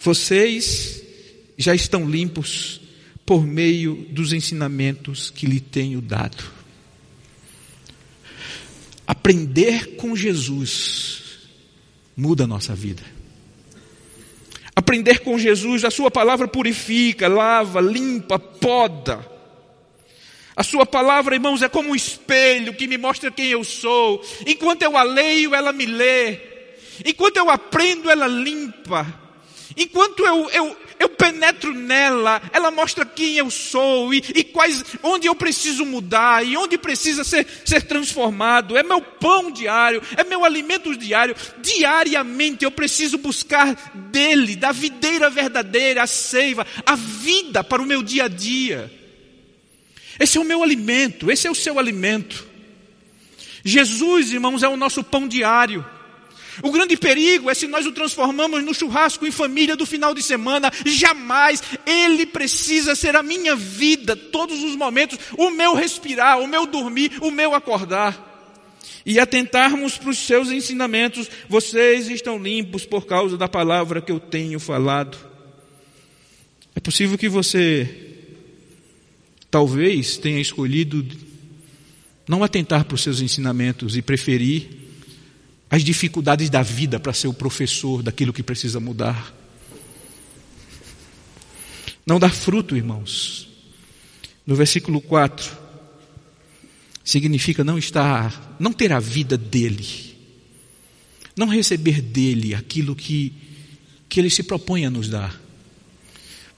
Vocês 0.02 1.00
já 1.56 1.72
estão 1.74 2.08
limpos 2.08 2.80
por 3.24 3.46
meio 3.46 3.94
dos 4.10 4.32
ensinamentos 4.32 5.30
que 5.30 5.46
lhe 5.46 5.60
tenho 5.60 6.00
dado. 6.00 6.42
Aprender 9.06 9.94
com 9.94 10.16
Jesus 10.16 11.22
muda 12.16 12.42
a 12.42 12.46
nossa 12.48 12.74
vida. 12.74 13.02
Aprender 14.74 15.20
com 15.20 15.38
Jesus, 15.38 15.84
a 15.84 15.90
Sua 15.90 16.10
palavra 16.10 16.48
purifica, 16.48 17.28
lava, 17.28 17.80
limpa, 17.80 18.40
poda. 18.40 19.24
A 20.56 20.64
Sua 20.64 20.84
palavra, 20.84 21.36
irmãos, 21.36 21.62
é 21.62 21.68
como 21.68 21.90
um 21.90 21.94
espelho 21.94 22.74
que 22.74 22.88
me 22.88 22.98
mostra 22.98 23.30
quem 23.30 23.50
eu 23.50 23.62
sou. 23.62 24.20
Enquanto 24.46 24.82
eu 24.82 24.96
a 24.96 25.04
leio, 25.04 25.54
ela 25.54 25.72
me 25.72 25.86
lê. 25.86 26.40
Enquanto 27.04 27.36
eu 27.36 27.48
aprendo, 27.48 28.10
ela 28.10 28.26
limpa. 28.26 29.22
Enquanto 29.76 30.24
eu, 30.24 30.50
eu, 30.50 30.76
eu 30.98 31.08
penetro 31.08 31.72
nela, 31.72 32.42
ela 32.52 32.70
mostra 32.70 33.04
quem 33.04 33.36
eu 33.36 33.50
sou 33.50 34.12
e, 34.12 34.22
e, 34.34 34.44
quais, 34.44 34.84
onde 35.02 35.26
eu 35.26 35.34
preciso 35.34 35.84
mudar 35.84 36.44
e 36.44 36.56
onde 36.56 36.76
precisa 36.76 37.24
ser, 37.24 37.46
ser 37.64 37.82
transformado. 37.82 38.76
É 38.76 38.82
meu 38.82 39.00
pão 39.00 39.50
diário, 39.50 40.02
é 40.16 40.24
meu 40.24 40.44
alimento 40.44 40.96
diário. 40.96 41.34
Diariamente 41.60 42.64
eu 42.64 42.70
preciso 42.70 43.18
buscar 43.18 43.74
dele, 43.94 44.56
da 44.56 44.72
videira 44.72 45.30
verdadeira, 45.30 46.02
a 46.02 46.06
seiva, 46.06 46.66
a 46.84 46.94
vida 46.94 47.64
para 47.64 47.82
o 47.82 47.86
meu 47.86 48.02
dia 48.02 48.24
a 48.24 48.28
dia. 48.28 48.92
Esse 50.18 50.38
é 50.38 50.40
o 50.40 50.44
meu 50.44 50.62
alimento, 50.62 51.30
esse 51.30 51.46
é 51.46 51.50
o 51.50 51.54
seu 51.54 51.78
alimento. 51.78 52.46
Jesus, 53.64 54.32
irmãos, 54.32 54.62
é 54.62 54.68
o 54.68 54.76
nosso 54.76 55.02
pão 55.04 55.26
diário. 55.26 55.84
O 56.60 56.70
grande 56.70 56.96
perigo 56.96 57.48
é 57.48 57.54
se 57.54 57.66
nós 57.66 57.86
o 57.86 57.92
transformamos 57.92 58.62
no 58.62 58.74
churrasco 58.74 59.26
em 59.26 59.30
família 59.30 59.76
do 59.76 59.86
final 59.86 60.12
de 60.12 60.22
semana. 60.22 60.70
Jamais 60.84 61.62
ele 61.86 62.26
precisa 62.26 62.94
ser 62.94 63.16
a 63.16 63.22
minha 63.22 63.56
vida, 63.56 64.14
todos 64.14 64.62
os 64.62 64.76
momentos, 64.76 65.18
o 65.38 65.50
meu 65.50 65.74
respirar, 65.74 66.40
o 66.40 66.46
meu 66.46 66.66
dormir, 66.66 67.12
o 67.20 67.30
meu 67.30 67.54
acordar. 67.54 68.30
E 69.06 69.18
atentarmos 69.18 69.96
para 69.96 70.10
os 70.10 70.18
seus 70.18 70.50
ensinamentos, 70.50 71.28
vocês 71.48 72.08
estão 72.08 72.38
limpos 72.38 72.84
por 72.84 73.06
causa 73.06 73.36
da 73.36 73.48
palavra 73.48 74.00
que 74.00 74.12
eu 74.12 74.20
tenho 74.20 74.60
falado. 74.60 75.16
É 76.74 76.80
possível 76.80 77.16
que 77.16 77.28
você, 77.28 77.88
talvez, 79.50 80.16
tenha 80.18 80.40
escolhido 80.40 81.04
não 82.28 82.44
atentar 82.44 82.84
para 82.84 82.94
os 82.94 83.02
seus 83.02 83.20
ensinamentos 83.20 83.96
e 83.96 84.02
preferir 84.02 84.81
as 85.72 85.82
dificuldades 85.82 86.50
da 86.50 86.62
vida 86.62 87.00
para 87.00 87.14
ser 87.14 87.28
o 87.28 87.32
professor 87.32 88.02
daquilo 88.02 88.30
que 88.30 88.42
precisa 88.42 88.78
mudar. 88.78 89.34
Não 92.04 92.20
dar 92.20 92.28
fruto, 92.28 92.76
irmãos. 92.76 93.48
No 94.46 94.54
versículo 94.54 95.00
4, 95.00 95.50
significa 97.02 97.64
não 97.64 97.78
estar, 97.78 98.54
não 98.60 98.70
ter 98.70 98.92
a 98.92 99.00
vida 99.00 99.38
dele, 99.38 100.14
não 101.34 101.46
receber 101.46 102.02
dele 102.02 102.54
aquilo 102.54 102.94
que, 102.94 103.32
que 104.10 104.20
ele 104.20 104.28
se 104.28 104.42
propõe 104.42 104.84
a 104.84 104.90
nos 104.90 105.08
dar. 105.08 105.40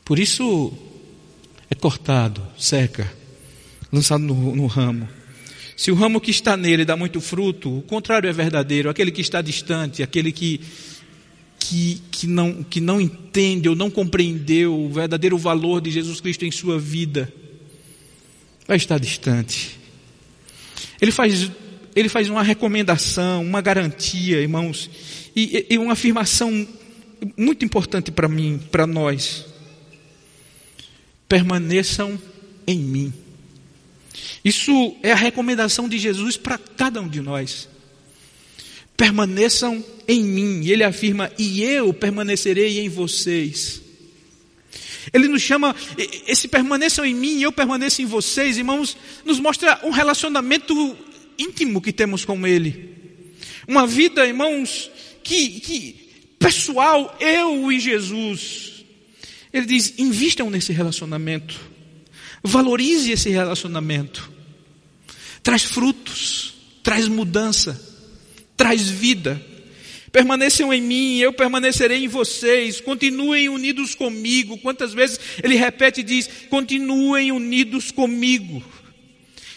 Por 0.04 0.18
isso 0.18 0.76
é 1.70 1.74
cortado, 1.76 2.44
seca, 2.58 3.08
lançado 3.92 4.24
no, 4.24 4.56
no 4.56 4.66
ramo. 4.66 5.08
Se 5.76 5.90
o 5.90 5.94
ramo 5.94 6.20
que 6.20 6.30
está 6.30 6.56
nele 6.56 6.84
dá 6.84 6.96
muito 6.96 7.20
fruto, 7.20 7.78
o 7.78 7.82
contrário 7.82 8.28
é 8.28 8.32
verdadeiro. 8.32 8.88
Aquele 8.88 9.10
que 9.10 9.20
está 9.20 9.42
distante, 9.42 10.02
aquele 10.02 10.30
que, 10.30 10.60
que, 11.58 12.00
que, 12.10 12.26
não, 12.26 12.62
que 12.62 12.80
não 12.80 13.00
entende 13.00 13.68
ou 13.68 13.74
não 13.74 13.90
compreendeu 13.90 14.78
o 14.78 14.88
verdadeiro 14.88 15.36
valor 15.36 15.80
de 15.80 15.90
Jesus 15.90 16.20
Cristo 16.20 16.44
em 16.44 16.50
sua 16.50 16.78
vida, 16.78 17.32
vai 18.66 18.76
estar 18.76 18.98
distante. 18.98 19.78
Ele 21.00 21.10
faz, 21.10 21.50
ele 21.94 22.08
faz 22.08 22.28
uma 22.28 22.42
recomendação, 22.42 23.42
uma 23.42 23.60
garantia, 23.60 24.40
irmãos, 24.40 24.88
e, 25.34 25.66
e 25.70 25.78
uma 25.78 25.94
afirmação 25.94 26.66
muito 27.36 27.64
importante 27.64 28.12
para 28.12 28.28
mim, 28.28 28.60
para 28.70 28.86
nós. 28.86 29.46
Permaneçam 31.28 32.18
em 32.66 32.78
mim. 32.78 33.23
Isso 34.44 34.94
é 35.02 35.10
a 35.10 35.16
recomendação 35.16 35.88
de 35.88 35.98
Jesus 35.98 36.36
para 36.36 36.58
cada 36.58 37.00
um 37.00 37.08
de 37.08 37.22
nós. 37.22 37.66
Permaneçam 38.94 39.82
em 40.06 40.22
mim, 40.22 40.68
ele 40.68 40.84
afirma, 40.84 41.32
e 41.38 41.62
eu 41.62 41.94
permanecerei 41.94 42.80
em 42.80 42.88
vocês. 42.90 43.80
Ele 45.12 45.28
nos 45.28 45.40
chama, 45.40 45.74
esse 46.26 46.46
permaneçam 46.46 47.04
em 47.06 47.14
mim 47.14 47.38
e 47.38 47.42
eu 47.42 47.52
permaneço 47.52 48.02
em 48.02 48.06
vocês, 48.06 48.58
irmãos, 48.58 48.96
nos 49.24 49.40
mostra 49.40 49.80
um 49.82 49.90
relacionamento 49.90 50.96
íntimo 51.38 51.80
que 51.80 51.92
temos 51.92 52.24
com 52.24 52.46
Ele. 52.46 52.94
Uma 53.66 53.86
vida, 53.86 54.26
irmãos, 54.26 54.90
que, 55.22 55.60
que 55.60 56.10
pessoal, 56.38 57.16
eu 57.18 57.72
e 57.72 57.80
Jesus. 57.80 58.84
Ele 59.52 59.66
diz: 59.66 59.94
invistam 59.98 60.50
nesse 60.50 60.72
relacionamento, 60.72 61.58
valorize 62.42 63.10
esse 63.10 63.30
relacionamento 63.30 64.33
traz 65.44 65.62
frutos, 65.62 66.54
traz 66.82 67.06
mudança, 67.06 67.80
traz 68.56 68.88
vida. 68.88 69.40
Permaneçam 70.10 70.72
em 70.72 70.80
mim, 70.80 71.18
eu 71.18 71.32
permanecerei 71.32 72.04
em 72.04 72.08
vocês, 72.08 72.80
continuem 72.80 73.48
unidos 73.48 73.94
comigo. 73.94 74.56
Quantas 74.58 74.94
vezes 74.94 75.20
ele 75.42 75.56
repete 75.56 76.00
e 76.00 76.04
diz: 76.04 76.28
continuem 76.48 77.30
unidos 77.30 77.90
comigo. 77.90 78.62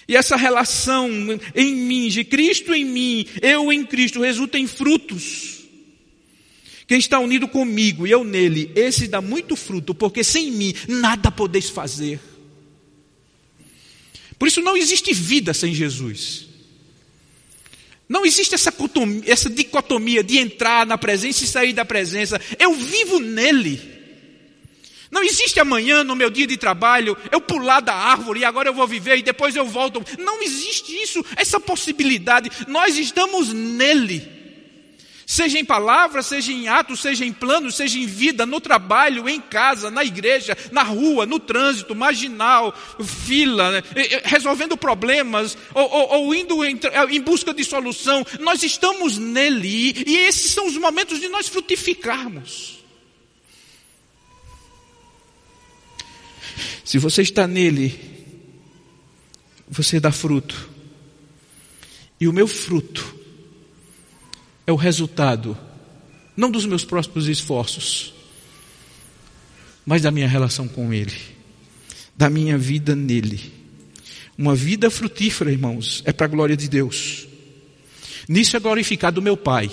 E 0.08 0.16
essa 0.16 0.36
relação 0.36 1.10
em 1.56 1.76
mim, 1.76 2.08
de 2.08 2.24
Cristo 2.24 2.74
em 2.74 2.86
mim, 2.86 3.26
eu 3.42 3.72
em 3.72 3.86
Cristo, 3.86 4.22
resulta 4.22 4.58
em 4.58 4.68
frutos. 4.68 5.58
Quem 6.88 6.98
está 6.98 7.20
unido 7.20 7.48
comigo 7.48 8.08
e 8.08 8.12
eu 8.12 8.24
nele, 8.24 8.72
esse 8.74 9.08
dá 9.08 9.22
muito 9.22 9.56
fruto, 9.58 9.94
porque 9.94 10.24
sem 10.24 10.50
mim 10.52 10.74
nada 10.88 11.30
podeis 11.30 11.70
fazer. 11.70 12.20
Por 14.38 14.48
isso 14.48 14.62
não 14.62 14.78
existe 14.78 15.14
vida 15.14 15.54
sem 15.54 15.74
Jesus. 15.74 16.48
Não 18.08 18.26
existe 18.26 18.56
essa, 18.56 18.74
essa 19.26 19.50
dicotomia 19.50 20.24
de 20.24 20.38
entrar 20.38 20.86
na 20.86 20.98
presença 20.98 21.44
e 21.44 21.48
sair 21.48 21.74
da 21.74 21.84
presença. 21.84 22.40
Eu 22.58 22.74
vivo 22.74 23.20
nele. 23.20 23.98
Não 25.10 25.24
existe 25.24 25.60
amanhã, 25.60 26.04
no 26.04 26.16
meu 26.16 26.30
dia 26.30 26.46
de 26.46 26.58
trabalho, 26.58 27.18
eu 27.32 27.40
pular 27.40 27.80
da 27.80 27.94
árvore 27.94 28.42
e 28.42 28.46
agora 28.46 28.70
eu 28.70 28.74
vou 28.74 28.88
viver 28.88 29.18
e 29.18 29.24
depois 29.24 29.56
eu 29.56 29.66
volto. 29.66 30.04
Não 30.20 30.42
existe 30.42 30.92
isso, 31.02 31.26
essa 31.36 31.60
possibilidade. 31.60 32.52
Nós 32.68 32.98
estamos 32.98 33.52
nele. 33.54 34.37
Seja 35.30 35.60
em 35.60 35.66
palavras, 35.66 36.28
seja 36.28 36.54
em 36.54 36.70
atos, 36.70 37.02
seja 37.02 37.26
em 37.26 37.34
planos, 37.34 37.76
seja 37.76 38.00
em 38.00 38.06
vida, 38.06 38.46
no 38.46 38.62
trabalho, 38.62 39.28
em 39.28 39.42
casa, 39.42 39.92
na 39.92 40.02
igreja, 40.02 40.58
na 40.72 40.84
rua, 40.84 41.26
no 41.26 41.38
trânsito, 41.38 41.94
marginal, 41.94 42.74
fila, 43.04 43.74
né? 43.74 43.84
resolvendo 44.24 44.78
problemas, 44.78 45.58
ou, 45.74 45.84
ou, 45.84 46.10
ou 46.12 46.34
indo 46.34 46.64
em, 46.64 46.80
em, 47.10 47.20
busca 47.20 47.54
de 47.54 47.66
solução. 47.66 48.26
Nós 48.40 48.64
estamos 48.64 49.18
nele 49.18 50.02
e 50.08 50.16
esses 50.16 50.52
são 50.52 50.66
os 50.66 50.78
momentos 50.78 51.20
de 51.20 51.28
nós 51.28 51.50
frutificarmos. 51.50 52.78
Se 56.86 56.98
você 56.98 57.22
está 57.22 57.46
nele, 57.46 58.00
você 59.68 60.00
dá 60.00 60.10
fruto. 60.10 60.70
E 62.18 62.30
o 62.30 62.34
meu 62.34 62.48
fruto 62.48 63.17
é 64.68 64.72
o 64.72 64.76
resultado, 64.76 65.58
não 66.36 66.52
dos 66.52 66.66
meus 66.66 66.84
próprios 66.84 67.30
esforços, 67.30 68.14
mas 69.86 70.02
da 70.02 70.12
minha 70.12 70.28
relação 70.28 70.68
com 70.68 70.94
Ele, 70.94 71.16
da 72.18 72.30
minha 72.30 72.58
vida 72.58 72.94
nele. 72.94 73.54
Uma 74.38 74.54
vida 74.54 74.90
frutífera, 74.92 75.50
irmãos, 75.50 76.04
é 76.06 76.12
para 76.12 76.26
a 76.26 76.30
glória 76.30 76.58
de 76.58 76.68
Deus. 76.68 77.26
Nisso 78.28 78.58
é 78.58 78.60
glorificado 78.60 79.22
o 79.22 79.24
meu 79.24 79.38
Pai, 79.38 79.72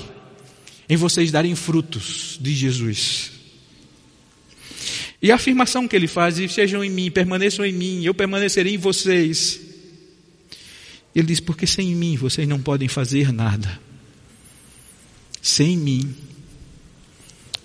em 0.89 0.97
vocês 0.97 1.33
darem 1.33 1.57
frutos 1.57 2.39
de 2.41 2.55
Jesus. 2.55 3.33
E 5.21 5.33
a 5.33 5.35
afirmação 5.35 5.89
que 5.89 5.97
ele 5.97 6.07
faz, 6.07 6.37
sejam 6.53 6.85
em 6.85 6.91
mim, 6.91 7.11
permaneçam 7.11 7.65
em 7.65 7.73
mim, 7.73 8.05
eu 8.05 8.15
permanecerei 8.15 8.75
em 8.75 8.79
vocês. 8.79 9.59
Ele 11.15 11.27
diz, 11.27 11.41
porque 11.41 11.67
sem 11.67 11.95
mim 11.95 12.17
vocês 12.17 12.47
não 12.47 12.61
podem 12.61 12.89
fazer 12.89 13.33
nada. 13.33 13.81
Sem 15.45 15.77
mim, 15.77 16.17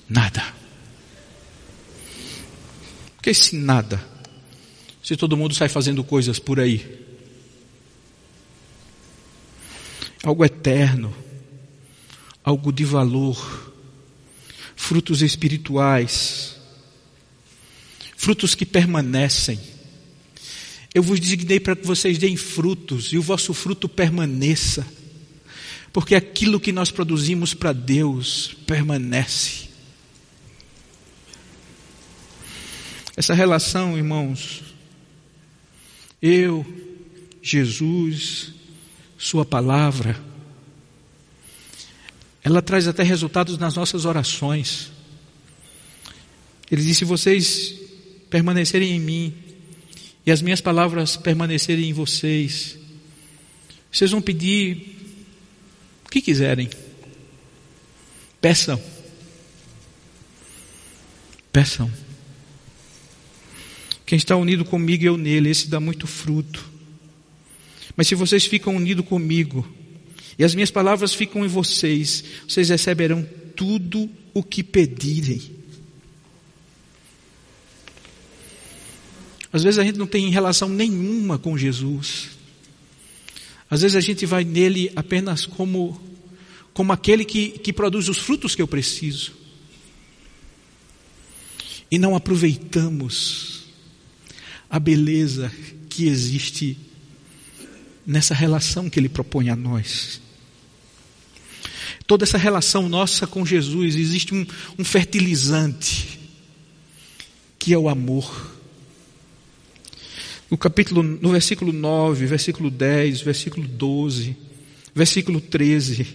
nada. 0.09 0.53
Porque 3.15 3.33
se 3.33 3.55
nada, 3.55 4.05
se 5.01 5.15
todo 5.15 5.37
mundo 5.37 5.55
sai 5.55 5.69
fazendo 5.69 6.03
coisas 6.03 6.39
por 6.39 6.59
aí, 6.59 7.05
algo 10.21 10.43
eterno, 10.43 11.15
algo 12.43 12.73
de 12.73 12.83
valor, 12.83 13.73
frutos 14.75 15.21
espirituais, 15.21 16.57
frutos 18.17 18.55
que 18.55 18.65
permanecem. 18.65 19.57
Eu 20.93 21.01
vos 21.01 21.17
designei 21.17 21.61
para 21.61 21.77
que 21.77 21.87
vocês 21.87 22.17
deem 22.17 22.35
frutos 22.35 23.13
e 23.13 23.17
o 23.17 23.21
vosso 23.21 23.53
fruto 23.53 23.87
permaneça 23.87 24.98
Porque 25.91 26.15
aquilo 26.15 26.59
que 26.59 26.71
nós 26.71 26.91
produzimos 26.91 27.53
para 27.53 27.73
Deus 27.73 28.55
permanece. 28.65 29.69
Essa 33.15 33.33
relação, 33.33 33.97
irmãos, 33.97 34.63
eu, 36.21 36.65
Jesus, 37.41 38.53
Sua 39.17 39.43
palavra, 39.43 40.17
ela 42.43 42.61
traz 42.61 42.87
até 42.87 43.03
resultados 43.03 43.57
nas 43.57 43.75
nossas 43.75 44.05
orações. 44.05 44.91
Ele 46.71 46.81
disse: 46.81 46.99
se 46.99 47.05
vocês 47.05 47.75
permanecerem 48.29 48.91
em 48.91 48.99
mim 48.99 49.33
e 50.25 50.31
as 50.31 50.41
minhas 50.41 50.61
palavras 50.61 51.17
permanecerem 51.17 51.89
em 51.89 51.93
vocês, 51.93 52.77
vocês 53.91 54.11
vão 54.11 54.21
pedir 54.21 54.98
o 56.09 56.11
que 56.11 56.21
quiserem. 56.23 56.67
Peçam. 58.41 58.81
Peçam. 61.53 61.91
Quem 64.07 64.17
está 64.17 64.35
unido 64.35 64.65
comigo 64.65 65.05
eu 65.05 65.15
nele, 65.15 65.51
esse 65.51 65.67
dá 65.67 65.79
muito 65.79 66.07
fruto. 66.07 66.67
Mas 67.95 68.07
se 68.07 68.15
vocês 68.15 68.43
ficam 68.43 68.75
unidos 68.75 69.05
comigo, 69.05 69.67
e 70.37 70.43
as 70.43 70.55
minhas 70.55 70.71
palavras 70.71 71.13
ficam 71.13 71.45
em 71.45 71.47
vocês, 71.47 72.23
vocês 72.47 72.69
receberão 72.69 73.23
tudo 73.55 74.09
o 74.33 74.41
que 74.41 74.63
pedirem. 74.63 75.39
Às 79.53 79.61
vezes 79.61 79.77
a 79.77 79.83
gente 79.83 79.99
não 79.99 80.07
tem 80.07 80.31
relação 80.31 80.69
nenhuma 80.69 81.37
com 81.37 81.55
Jesus. 81.55 82.38
Às 83.69 83.81
vezes 83.81 83.95
a 83.95 84.01
gente 84.01 84.25
vai 84.25 84.43
nele 84.43 84.91
apenas 84.95 85.45
como, 85.45 86.01
como 86.73 86.91
aquele 86.91 87.23
que, 87.23 87.49
que 87.49 87.71
produz 87.71 88.09
os 88.09 88.17
frutos 88.17 88.55
que 88.55 88.61
eu 88.61 88.67
preciso. 88.67 89.33
E 91.91 91.97
não 91.97 92.15
aproveitamos 92.15 93.65
a 94.69 94.79
beleza 94.79 95.51
que 95.89 96.07
existe 96.07 96.77
nessa 98.05 98.33
relação 98.33 98.89
que 98.89 98.99
Ele 98.99 99.09
propõe 99.09 99.49
a 99.49 99.55
nós. 99.55 100.21
Toda 102.07 102.23
essa 102.23 102.39
relação 102.39 102.89
nossa 102.89 103.27
com 103.27 103.45
Jesus, 103.45 103.95
existe 103.95 104.33
um, 104.33 104.45
um 104.79 104.83
fertilizante, 104.83 106.19
que 107.59 107.71
é 107.71 107.77
o 107.77 107.87
amor. 107.87 108.58
No 110.49 110.57
capítulo, 110.57 111.03
no 111.03 111.31
versículo 111.31 111.71
9, 111.71 112.25
versículo 112.25 112.71
10, 112.71 113.21
versículo 113.21 113.67
12, 113.67 114.35
versículo 114.95 115.39
13, 115.39 116.07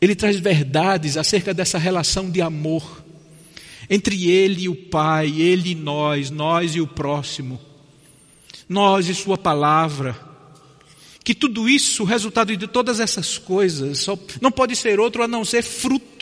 ele 0.00 0.14
traz 0.14 0.38
verdades 0.38 1.16
acerca 1.16 1.52
dessa 1.52 1.78
relação 1.78 2.30
de 2.30 2.40
amor 2.40 3.02
entre 3.90 4.30
Ele 4.30 4.62
e 4.62 4.68
o 4.68 4.74
Pai, 4.74 5.40
Ele 5.40 5.70
e 5.70 5.74
nós, 5.74 6.30
nós 6.30 6.74
e 6.74 6.80
o 6.80 6.86
próximo, 6.86 7.58
nós 8.68 9.08
e 9.08 9.14
Sua 9.14 9.38
palavra. 9.38 10.28
Que 11.24 11.34
tudo 11.34 11.68
isso, 11.68 12.04
o 12.04 12.06
resultado 12.06 12.56
de 12.56 12.66
todas 12.66 13.00
essas 13.00 13.36
coisas, 13.36 14.06
não 14.40 14.50
pode 14.50 14.74
ser 14.74 14.98
outro 14.98 15.22
a 15.22 15.28
não 15.28 15.44
ser 15.44 15.62
fruto. 15.62 16.17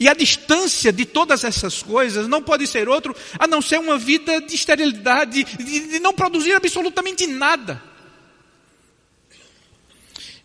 E 0.00 0.08
a 0.08 0.14
distância 0.14 0.90
de 0.90 1.04
todas 1.04 1.44
essas 1.44 1.82
coisas 1.82 2.26
não 2.26 2.42
pode 2.42 2.66
ser 2.66 2.88
outro 2.88 3.14
a 3.38 3.46
não 3.46 3.60
ser 3.60 3.78
uma 3.78 3.98
vida 3.98 4.40
de 4.40 4.54
esterilidade, 4.54 5.44
de, 5.44 5.88
de 5.88 6.00
não 6.00 6.14
produzir 6.14 6.54
absolutamente 6.54 7.26
nada. 7.26 7.82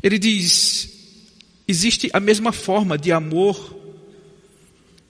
Ele 0.03 0.19
diz: 0.19 0.89
existe 1.65 2.09
a 2.13 2.19
mesma 2.19 2.51
forma 2.51 2.97
de 2.97 3.11
amor 3.13 3.73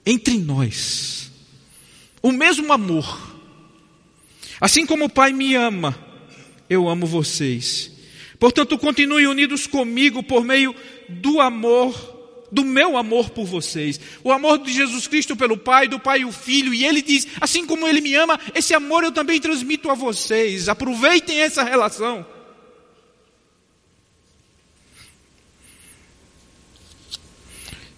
entre 0.06 0.38
nós 0.38 1.16
o 2.26 2.32
mesmo 2.32 2.72
amor. 2.72 3.36
Assim 4.60 4.84
como 4.84 5.04
o 5.04 5.08
Pai 5.08 5.32
me 5.32 5.54
ama, 5.54 5.96
eu 6.68 6.88
amo 6.88 7.06
vocês. 7.06 7.92
Portanto, 8.36 8.76
continue 8.78 9.28
unidos 9.28 9.66
comigo 9.68 10.24
por 10.24 10.44
meio 10.44 10.74
do 11.08 11.40
amor, 11.40 12.15
do 12.56 12.64
meu 12.64 12.96
amor 12.96 13.28
por 13.28 13.44
vocês. 13.44 14.00
O 14.24 14.32
amor 14.32 14.58
de 14.58 14.72
Jesus 14.72 15.06
Cristo 15.06 15.36
pelo 15.36 15.58
Pai, 15.58 15.86
do 15.86 16.00
Pai 16.00 16.20
e 16.20 16.24
o 16.24 16.32
Filho. 16.32 16.72
E 16.72 16.86
Ele 16.86 17.02
diz: 17.02 17.26
assim 17.38 17.66
como 17.66 17.86
Ele 17.86 18.00
me 18.00 18.14
ama, 18.14 18.40
esse 18.54 18.72
amor 18.72 19.04
eu 19.04 19.12
também 19.12 19.38
transmito 19.38 19.90
a 19.90 19.94
vocês. 19.94 20.66
Aproveitem 20.66 21.38
essa 21.40 21.62
relação. 21.62 22.24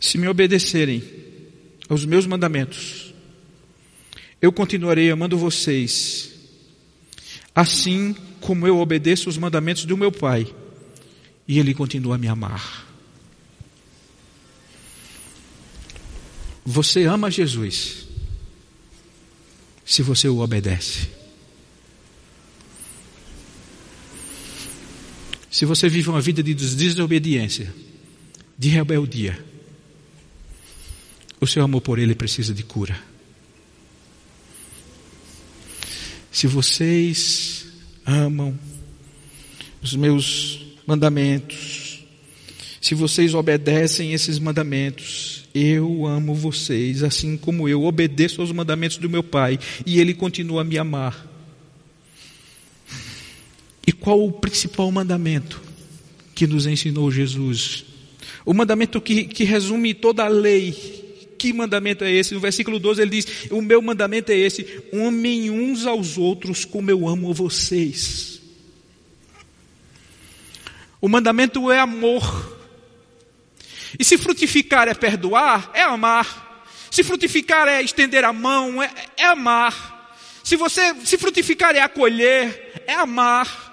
Se 0.01 0.19
me 0.19 0.27
obedecerem, 0.27 1.05
aos 1.89 2.05
meus 2.05 2.27
mandamentos, 2.27 3.15
eu 4.43 4.53
continuarei 4.53 5.09
amando 5.09 5.39
vocês, 5.39 6.35
assim 7.55 8.15
como 8.41 8.67
eu 8.67 8.79
obedeço 8.79 9.29
os 9.29 9.39
mandamentos 9.39 9.85
do 9.85 9.97
meu 9.97 10.11
Pai, 10.11 10.53
e 11.47 11.61
Ele 11.61 11.75
continua 11.75 12.17
a 12.17 12.19
me 12.19 12.27
amar. 12.27 12.88
Você 16.71 17.05
ama 17.05 17.31
Jesus 17.31 18.07
se 19.87 20.03
você 20.03 20.29
o 20.29 20.41
obedece. 20.41 21.09
Se 25.51 25.65
você 25.65 25.89
vive 25.89 26.11
uma 26.11 26.21
vida 26.21 26.43
de 26.43 26.53
desobediência, 26.53 27.75
de 28.59 28.69
rebeldia, 28.69 29.43
o 31.41 31.47
seu 31.47 31.65
amor 31.65 31.81
por 31.81 31.99
Ele 31.99 32.15
precisa 32.15 32.53
de 32.53 32.63
cura. 32.63 33.03
Se 36.31 36.47
vocês 36.47 37.65
amam 38.05 38.59
os 39.81 39.95
meus 39.95 40.67
mandamentos, 40.87 41.88
se 42.89 42.95
vocês 42.95 43.35
obedecem 43.35 44.15
esses 44.15 44.39
mandamentos, 44.39 45.47
eu 45.55 46.07
amo 46.07 46.35
vocês, 46.35 47.03
assim 47.03 47.37
como 47.37 47.69
eu 47.69 47.85
obedeço 47.85 48.41
aos 48.41 48.51
mandamentos 48.51 48.97
do 48.97 49.11
meu 49.11 49.23
Pai, 49.23 49.59
e 49.85 50.01
Ele 50.01 50.15
continua 50.15 50.63
a 50.63 50.65
me 50.65 50.79
amar. 50.79 51.29
E 53.87 53.93
qual 53.93 54.25
o 54.25 54.33
principal 54.33 54.91
mandamento 54.91 55.61
que 56.35 56.47
nos 56.47 56.65
ensinou 56.65 57.11
Jesus? 57.13 57.85
O 58.43 58.55
mandamento 58.55 59.03
que, 59.03 59.25
que 59.25 59.45
resume 59.45 59.93
toda 59.93 60.25
a 60.25 60.29
lei, 60.29 60.73
que 61.37 61.53
mandamento 61.53 62.05
é 62.05 62.11
esse? 62.11 62.33
No 62.33 62.41
versículo 62.41 62.79
12 62.79 63.03
ele 63.03 63.11
diz: 63.11 63.51
O 63.51 63.61
meu 63.61 63.83
mandamento 63.83 64.33
é 64.33 64.37
esse: 64.39 64.67
amem 64.95 65.51
uns 65.51 65.85
aos 65.85 66.17
outros 66.17 66.65
como 66.65 66.91
eu 66.91 67.07
amo 67.07 67.35
vocês. 67.35 68.41
O 71.03 71.07
mandamento 71.07 71.71
é 71.71 71.81
amor. 71.81 72.57
E 73.99 74.05
se 74.05 74.19
frutificar 74.19 74.89
é 74.89 74.95
perdoar, 74.95 75.71
é 75.73 75.83
amar. 75.83 76.49
Se 76.91 77.05
frutificar 77.05 77.69
é 77.69 77.83
estender 77.83 78.25
a 78.25 78.33
mão, 78.33 78.83
é, 78.83 78.91
é 79.17 79.27
amar. 79.27 80.11
Se 80.43 80.57
você 80.57 80.95
se 81.05 81.19
frutificar 81.19 81.77
é 81.77 81.81
acolher, 81.81 82.83
é 82.87 82.95
amar. 82.95 83.69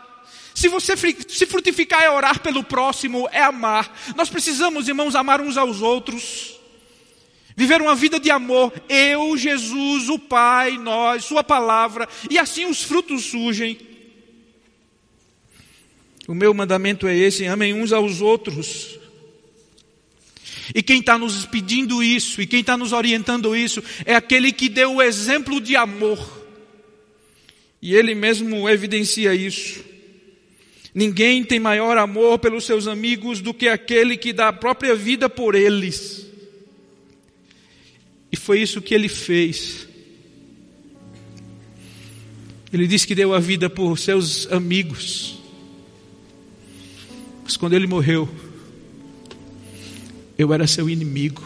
Se 0.54 0.68
você 0.68 0.96
se 0.96 1.46
frutificar 1.46 2.04
é 2.04 2.10
orar 2.10 2.40
pelo 2.40 2.64
próximo, 2.64 3.28
é 3.32 3.42
amar. 3.42 3.94
Nós 4.16 4.30
precisamos, 4.30 4.88
irmãos, 4.88 5.16
amar 5.16 5.42
uns 5.42 5.58
aos 5.58 5.82
outros. 5.82 6.60
Viver 7.58 7.82
uma 7.82 7.96
vida 7.96 8.20
de 8.20 8.30
amor, 8.30 8.74
eu, 8.90 9.38
Jesus, 9.38 10.10
o 10.10 10.20
Pai, 10.20 10.78
nós, 10.78 11.24
Sua 11.24 11.44
palavra, 11.44 12.08
e 12.30 12.38
assim 12.38 12.66
os 12.66 12.84
frutos 12.84 13.24
surgem. 13.24 13.80
O 16.28 16.34
meu 16.34 16.54
mandamento 16.54 17.08
é 17.08 17.16
esse: 17.16 17.46
amem 17.46 17.74
uns 17.74 17.94
aos 17.94 18.20
outros. 18.20 19.00
E 20.74 20.82
quem 20.82 21.00
está 21.00 21.18
nos 21.18 21.46
pedindo 21.46 22.02
isso, 22.02 22.42
e 22.42 22.48
quem 22.48 22.62
está 22.62 22.78
nos 22.78 22.94
orientando 22.94 23.56
isso, 23.56 23.84
é 24.06 24.16
aquele 24.16 24.52
que 24.52 24.70
deu 24.70 24.96
o 24.96 25.02
exemplo 25.02 25.62
de 25.62 25.76
amor. 25.76 26.46
E 27.82 27.94
ele 27.94 28.16
mesmo 28.16 28.68
evidencia 28.68 29.36
isso. 29.36 29.84
Ninguém 30.94 31.44
tem 31.44 31.60
maior 31.60 31.98
amor 31.98 32.40
pelos 32.40 32.66
seus 32.66 32.88
amigos 32.88 33.42
do 33.42 33.54
que 33.54 33.68
aquele 33.68 34.16
que 34.16 34.32
dá 34.32 34.48
a 34.48 34.54
própria 34.54 34.96
vida 34.96 35.30
por 35.30 35.54
eles. 35.54 36.26
E 38.32 38.38
foi 38.38 38.62
isso 38.62 38.82
que 38.82 38.94
ele 38.94 39.10
fez. 39.10 39.88
Ele 42.72 42.88
disse 42.88 43.06
que 43.06 43.14
deu 43.14 43.34
a 43.34 43.40
vida 43.40 43.70
por 43.70 43.98
seus 44.00 44.52
amigos. 44.52 45.38
Mas 47.44 47.56
quando 47.56 47.74
ele 47.74 47.88
morreu, 47.88 48.28
eu 50.38 50.54
era 50.54 50.68
seu 50.68 50.90
inimigo. 50.90 51.44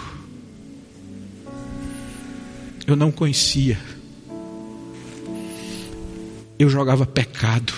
Eu 2.87 2.95
não 2.95 3.11
conhecia. 3.11 3.79
Eu 6.57 6.69
jogava 6.69 7.05
pecado. 7.05 7.73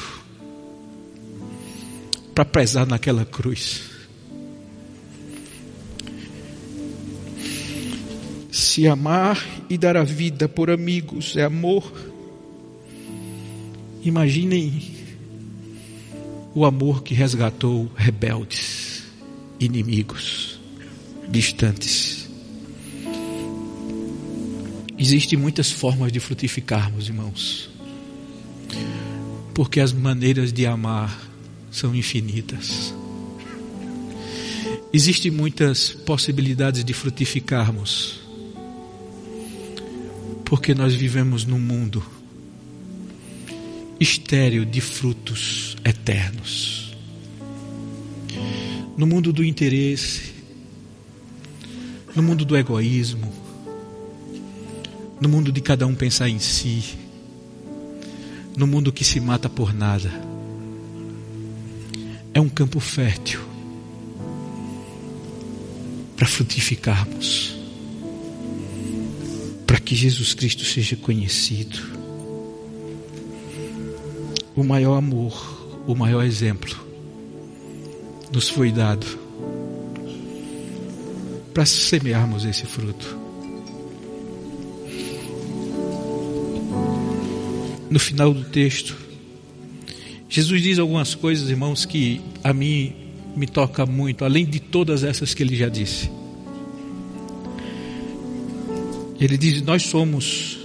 para 2.33 2.45
pesar 2.45 2.87
naquela 2.87 3.25
cruz. 3.25 3.89
Se 8.51 8.87
amar 8.87 9.45
e 9.69 9.77
dar 9.77 9.97
a 9.97 10.03
vida 10.03 10.47
por 10.47 10.69
amigos 10.69 11.35
é 11.35 11.43
amor, 11.43 11.91
imaginem 14.01 14.91
o 16.53 16.65
amor 16.65 17.03
que 17.03 17.13
resgatou 17.13 17.91
rebeldes, 17.95 19.03
inimigos, 19.59 20.59
distantes. 21.31 22.29
Existem 24.97 25.39
muitas 25.39 25.71
formas 25.71 26.11
de 26.11 26.19
frutificarmos, 26.19 27.07
irmãos, 27.07 27.69
porque 29.53 29.79
as 29.79 29.91
maneiras 29.91 30.53
de 30.53 30.65
amar 30.67 31.19
são 31.71 31.95
infinitas. 31.95 32.93
Existem 34.93 35.31
muitas 35.31 35.91
possibilidades 35.91 36.83
de 36.83 36.93
frutificarmos, 36.93 38.19
porque 40.45 40.75
nós 40.75 40.93
vivemos 40.93 41.45
num 41.45 41.59
mundo 41.59 42.03
estéril 43.99 44.65
de 44.65 44.81
frutos 44.81 45.77
eternos. 45.85 46.95
No 48.97 49.07
mundo 49.07 49.31
do 49.31 49.43
interesse, 49.43 50.30
no 52.15 52.21
mundo 52.21 52.43
do 52.43 52.57
egoísmo, 52.57 53.31
no 55.19 55.29
mundo 55.29 55.51
de 55.51 55.61
cada 55.61 55.85
um 55.85 55.95
pensar 55.95 56.29
em 56.29 56.39
si, 56.39 56.97
no 58.57 58.67
mundo 58.67 58.91
que 58.91 59.03
se 59.03 59.19
mata 59.19 59.47
por 59.47 59.73
nada. 59.73 60.11
É 62.33 62.41
um 62.41 62.49
campo 62.49 62.79
fértil 62.79 63.39
para 66.15 66.27
frutificarmos, 66.27 67.55
para 69.65 69.79
que 69.79 69.95
Jesus 69.95 70.33
Cristo 70.33 70.63
seja 70.65 70.95
conhecido 70.95 72.01
o 74.55 74.63
maior 74.63 74.97
amor, 74.97 75.83
o 75.87 75.95
maior 75.95 76.23
exemplo 76.23 76.75
nos 78.31 78.49
foi 78.49 78.71
dado 78.71 79.20
para 81.53 81.65
semearmos 81.65 82.45
esse 82.45 82.65
fruto. 82.65 83.17
No 87.89 87.99
final 87.99 88.33
do 88.33 88.45
texto, 88.45 88.95
Jesus 90.29 90.61
diz 90.61 90.79
algumas 90.79 91.13
coisas, 91.13 91.49
irmãos, 91.49 91.83
que 91.83 92.21
a 92.41 92.53
mim 92.53 92.95
me 93.35 93.45
toca 93.45 93.85
muito, 93.85 94.23
além 94.23 94.45
de 94.45 94.59
todas 94.61 95.03
essas 95.03 95.33
que 95.33 95.43
ele 95.43 95.55
já 95.55 95.67
disse. 95.67 96.09
Ele 99.19 99.37
diz: 99.37 99.61
Nós 99.61 99.83
somos 99.83 100.57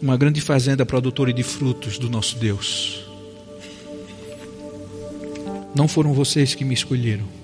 uma 0.00 0.16
grande 0.16 0.40
fazenda 0.40 0.84
produtora 0.84 1.32
de 1.32 1.42
frutos 1.42 1.98
do 1.98 2.10
nosso 2.10 2.38
Deus. 2.38 3.00
Não 5.74 5.88
foram 5.88 6.12
vocês 6.12 6.54
que 6.54 6.64
me 6.64 6.74
escolheram. 6.74 7.37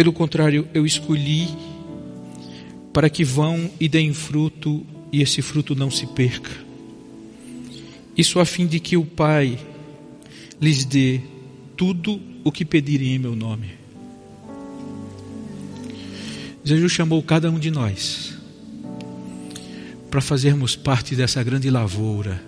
Pelo 0.00 0.14
contrário, 0.14 0.66
eu 0.72 0.86
escolhi 0.86 1.46
para 2.90 3.10
que 3.10 3.22
vão 3.22 3.70
e 3.78 3.86
deem 3.86 4.14
fruto 4.14 4.82
e 5.12 5.20
esse 5.20 5.42
fruto 5.42 5.74
não 5.74 5.90
se 5.90 6.06
perca. 6.06 6.50
Isso 8.16 8.40
a 8.40 8.46
fim 8.46 8.66
de 8.66 8.80
que 8.80 8.96
o 8.96 9.04
Pai 9.04 9.58
lhes 10.58 10.86
dê 10.86 11.20
tudo 11.76 12.18
o 12.42 12.50
que 12.50 12.64
pedirem 12.64 13.16
em 13.16 13.18
meu 13.18 13.36
nome. 13.36 13.72
Jesus 16.64 16.92
chamou 16.92 17.22
cada 17.22 17.50
um 17.50 17.58
de 17.58 17.70
nós 17.70 18.38
para 20.10 20.22
fazermos 20.22 20.74
parte 20.74 21.14
dessa 21.14 21.42
grande 21.42 21.68
lavoura, 21.68 22.42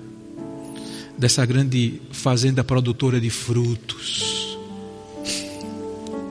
dessa 1.19 1.45
grande 1.45 2.01
fazenda 2.13 2.65
produtora 2.65 3.21
de 3.21 3.29
frutos. 3.29 4.32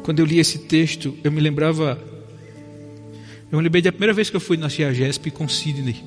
Quando 0.03 0.19
eu 0.19 0.25
li 0.25 0.39
esse 0.39 0.59
texto, 0.59 1.15
eu 1.23 1.31
me 1.31 1.39
lembrava, 1.39 2.01
eu 3.51 3.57
me 3.57 3.63
lembrei 3.63 3.81
da 3.81 3.91
primeira 3.91 4.13
vez 4.13 4.29
que 4.29 4.35
eu 4.35 4.39
fui 4.39 4.57
na 4.57 4.69
CIAGESP 4.69 5.31
com 5.31 5.47
Sidney. 5.47 6.03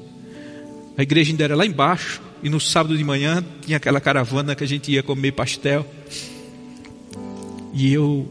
A 0.96 1.02
igreja 1.02 1.30
ainda 1.30 1.44
era 1.44 1.56
lá 1.56 1.64
embaixo, 1.64 2.20
e 2.42 2.48
no 2.48 2.60
sábado 2.60 2.96
de 2.96 3.04
manhã 3.04 3.44
tinha 3.62 3.76
aquela 3.76 4.00
caravana 4.00 4.54
que 4.54 4.64
a 4.64 4.66
gente 4.66 4.90
ia 4.92 5.02
comer 5.02 5.32
pastel. 5.32 5.86
E 7.72 7.92
eu 7.92 8.28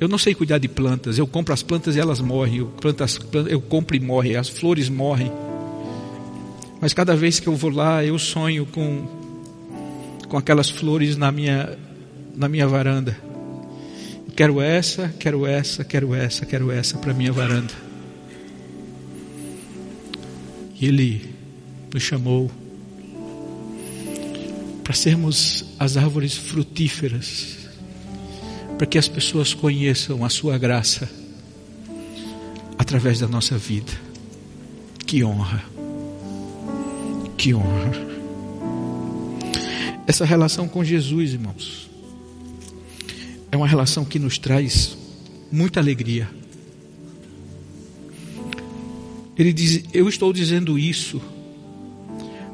eu 0.00 0.08
não 0.08 0.18
sei 0.18 0.34
cuidar 0.34 0.58
de 0.58 0.66
plantas, 0.66 1.16
eu 1.16 1.28
compro 1.28 1.54
as 1.54 1.62
plantas 1.62 1.94
e 1.94 2.00
elas 2.00 2.20
morrem, 2.20 2.56
eu, 2.56 2.66
plantas, 2.66 3.20
eu 3.48 3.60
compro 3.60 3.96
e 3.96 4.00
morrem, 4.00 4.34
as 4.34 4.48
flores 4.48 4.88
morrem. 4.88 5.30
Mas 6.80 6.92
cada 6.92 7.14
vez 7.14 7.38
que 7.38 7.46
eu 7.46 7.54
vou 7.54 7.70
lá, 7.70 8.04
eu 8.04 8.18
sonho 8.18 8.66
com, 8.66 9.06
com 10.28 10.36
aquelas 10.36 10.68
flores 10.68 11.16
na 11.16 11.30
minha, 11.30 11.78
na 12.34 12.48
minha 12.48 12.66
varanda. 12.66 13.16
Quero 14.34 14.60
essa, 14.60 15.08
quero 15.18 15.46
essa, 15.46 15.84
quero 15.84 16.14
essa, 16.14 16.46
quero 16.46 16.70
essa 16.70 16.96
para 16.96 17.12
minha 17.12 17.32
varanda. 17.32 17.72
E 20.80 20.86
Ele 20.86 21.34
nos 21.92 22.02
chamou 22.02 22.50
para 24.82 24.94
sermos 24.94 25.64
as 25.78 25.96
árvores 25.96 26.36
frutíferas, 26.36 27.58
para 28.76 28.86
que 28.86 28.98
as 28.98 29.06
pessoas 29.06 29.54
conheçam 29.54 30.24
a 30.24 30.28
Sua 30.28 30.56
graça 30.58 31.08
através 32.78 33.20
da 33.20 33.28
nossa 33.28 33.56
vida. 33.58 33.92
Que 35.06 35.22
honra! 35.22 35.62
Que 37.36 37.54
honra. 37.54 37.92
Essa 40.06 40.24
relação 40.24 40.66
com 40.66 40.82
Jesus, 40.82 41.32
irmãos, 41.32 41.91
é 43.52 43.56
uma 43.56 43.68
relação 43.68 44.02
que 44.02 44.18
nos 44.18 44.38
traz 44.38 44.96
muita 45.52 45.78
alegria. 45.78 46.28
Ele 49.36 49.52
diz: 49.52 49.84
Eu 49.92 50.08
estou 50.08 50.32
dizendo 50.32 50.78
isso 50.78 51.20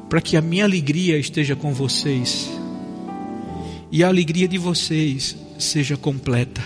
para 0.09 0.19
que 0.19 0.35
a 0.35 0.41
minha 0.41 0.65
alegria 0.65 1.17
esteja 1.17 1.55
com 1.55 1.73
vocês 1.73 2.49
e 3.89 4.03
a 4.03 4.09
alegria 4.09 4.47
de 4.47 4.57
vocês 4.57 5.37
seja 5.57 5.95
completa. 5.95 6.61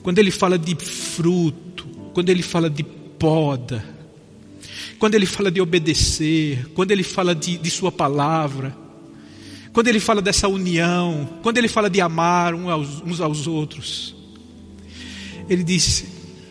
Quando 0.00 0.20
ele 0.20 0.30
fala 0.30 0.56
de 0.56 0.76
fruto, 0.76 1.84
quando 2.14 2.30
ele 2.30 2.42
fala 2.42 2.70
de 2.70 2.84
poda, 2.84 3.84
quando 5.00 5.16
ele 5.16 5.26
fala 5.26 5.50
de 5.50 5.60
obedecer, 5.60 6.68
quando 6.74 6.92
ele 6.92 7.02
fala 7.02 7.34
de, 7.34 7.58
de 7.58 7.70
Sua 7.70 7.90
palavra, 7.90 8.76
quando 9.78 9.86
ele 9.86 10.00
fala 10.00 10.20
dessa 10.20 10.48
união, 10.48 11.38
quando 11.40 11.56
ele 11.56 11.68
fala 11.68 11.88
de 11.88 12.00
amar 12.00 12.52
uns 12.52 13.20
aos, 13.20 13.46
outros, 13.46 14.12
ele 15.48 15.62
diz: 15.62 16.04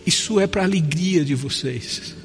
Isso 0.06 0.40
é 0.40 0.48
para 0.48 0.62
a 0.62 0.63
alegria 0.63 1.26
de 1.26 1.36
vocês. 1.36 2.16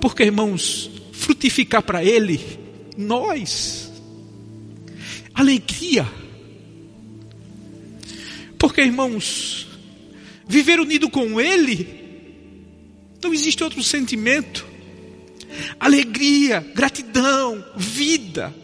Porque, 0.00 0.22
irmãos, 0.22 0.90
frutificar 1.12 1.82
para 1.82 2.02
Ele, 2.02 2.40
nós, 2.96 3.92
alegria. 5.34 6.10
Porque, 8.58 8.80
irmãos, 8.80 9.68
viver 10.48 10.80
unido 10.80 11.10
com 11.10 11.38
Ele, 11.38 11.86
não 13.22 13.34
existe 13.34 13.62
outro 13.62 13.82
sentimento. 13.82 14.66
Alegria, 15.78 16.60
gratidão, 16.74 17.62
vida. 17.76 18.61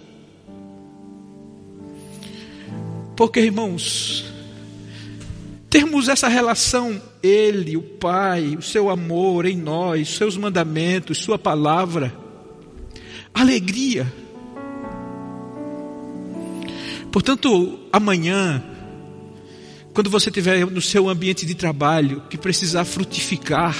Porque, 3.19 3.41
irmãos, 3.41 4.25
termos 5.69 6.09
essa 6.09 6.29
relação, 6.29 7.03
Ele, 7.21 7.77
o 7.77 7.83
Pai, 7.83 8.55
o 8.57 8.63
seu 8.63 8.89
amor 8.89 9.45
em 9.45 9.57
nós, 9.57 10.11
seus 10.11 10.37
mandamentos, 10.37 11.19
Sua 11.19 11.37
palavra, 11.37 12.15
alegria. 13.35 14.07
Portanto, 17.11 17.81
amanhã, 17.93 18.63
quando 19.93 20.09
você 20.09 20.29
estiver 20.29 20.65
no 20.65 20.81
seu 20.81 21.09
ambiente 21.09 21.45
de 21.45 21.57
trabalho, 21.57 22.23
que 22.31 22.39
precisar 22.39 22.85
frutificar, 22.85 23.77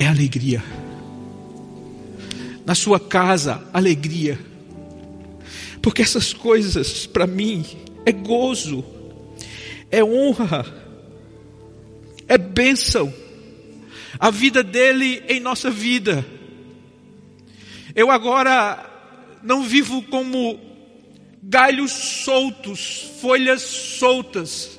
é 0.00 0.08
alegria. 0.08 0.64
Na 2.66 2.74
sua 2.74 2.98
casa, 2.98 3.62
alegria. 3.72 4.52
Porque 5.84 6.00
essas 6.00 6.32
coisas, 6.32 7.06
para 7.06 7.26
mim, 7.26 7.62
é 8.06 8.10
gozo, 8.10 8.82
é 9.90 10.02
honra, 10.02 10.64
é 12.26 12.38
bênção. 12.38 13.12
A 14.18 14.30
vida 14.30 14.62
dele 14.62 15.22
em 15.28 15.40
nossa 15.40 15.70
vida. 15.70 16.24
Eu 17.94 18.10
agora 18.10 18.82
não 19.42 19.62
vivo 19.62 20.00
como 20.04 20.58
galhos 21.42 21.92
soltos, 21.92 23.10
folhas 23.20 23.60
soltas. 23.60 24.73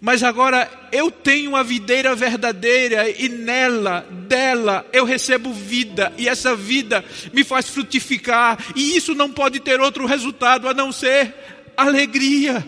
Mas 0.00 0.22
agora 0.22 0.70
eu 0.92 1.10
tenho 1.10 1.56
a 1.56 1.62
videira 1.62 2.14
verdadeira 2.14 3.08
e 3.10 3.28
nela, 3.28 4.06
dela, 4.28 4.86
eu 4.92 5.04
recebo 5.04 5.52
vida, 5.52 6.12
e 6.16 6.28
essa 6.28 6.54
vida 6.54 7.04
me 7.32 7.44
faz 7.44 7.68
frutificar, 7.68 8.58
e 8.74 8.96
isso 8.96 9.14
não 9.14 9.30
pode 9.30 9.60
ter 9.60 9.80
outro 9.80 10.06
resultado 10.06 10.68
a 10.68 10.74
não 10.74 10.92
ser 10.92 11.34
alegria. 11.76 12.64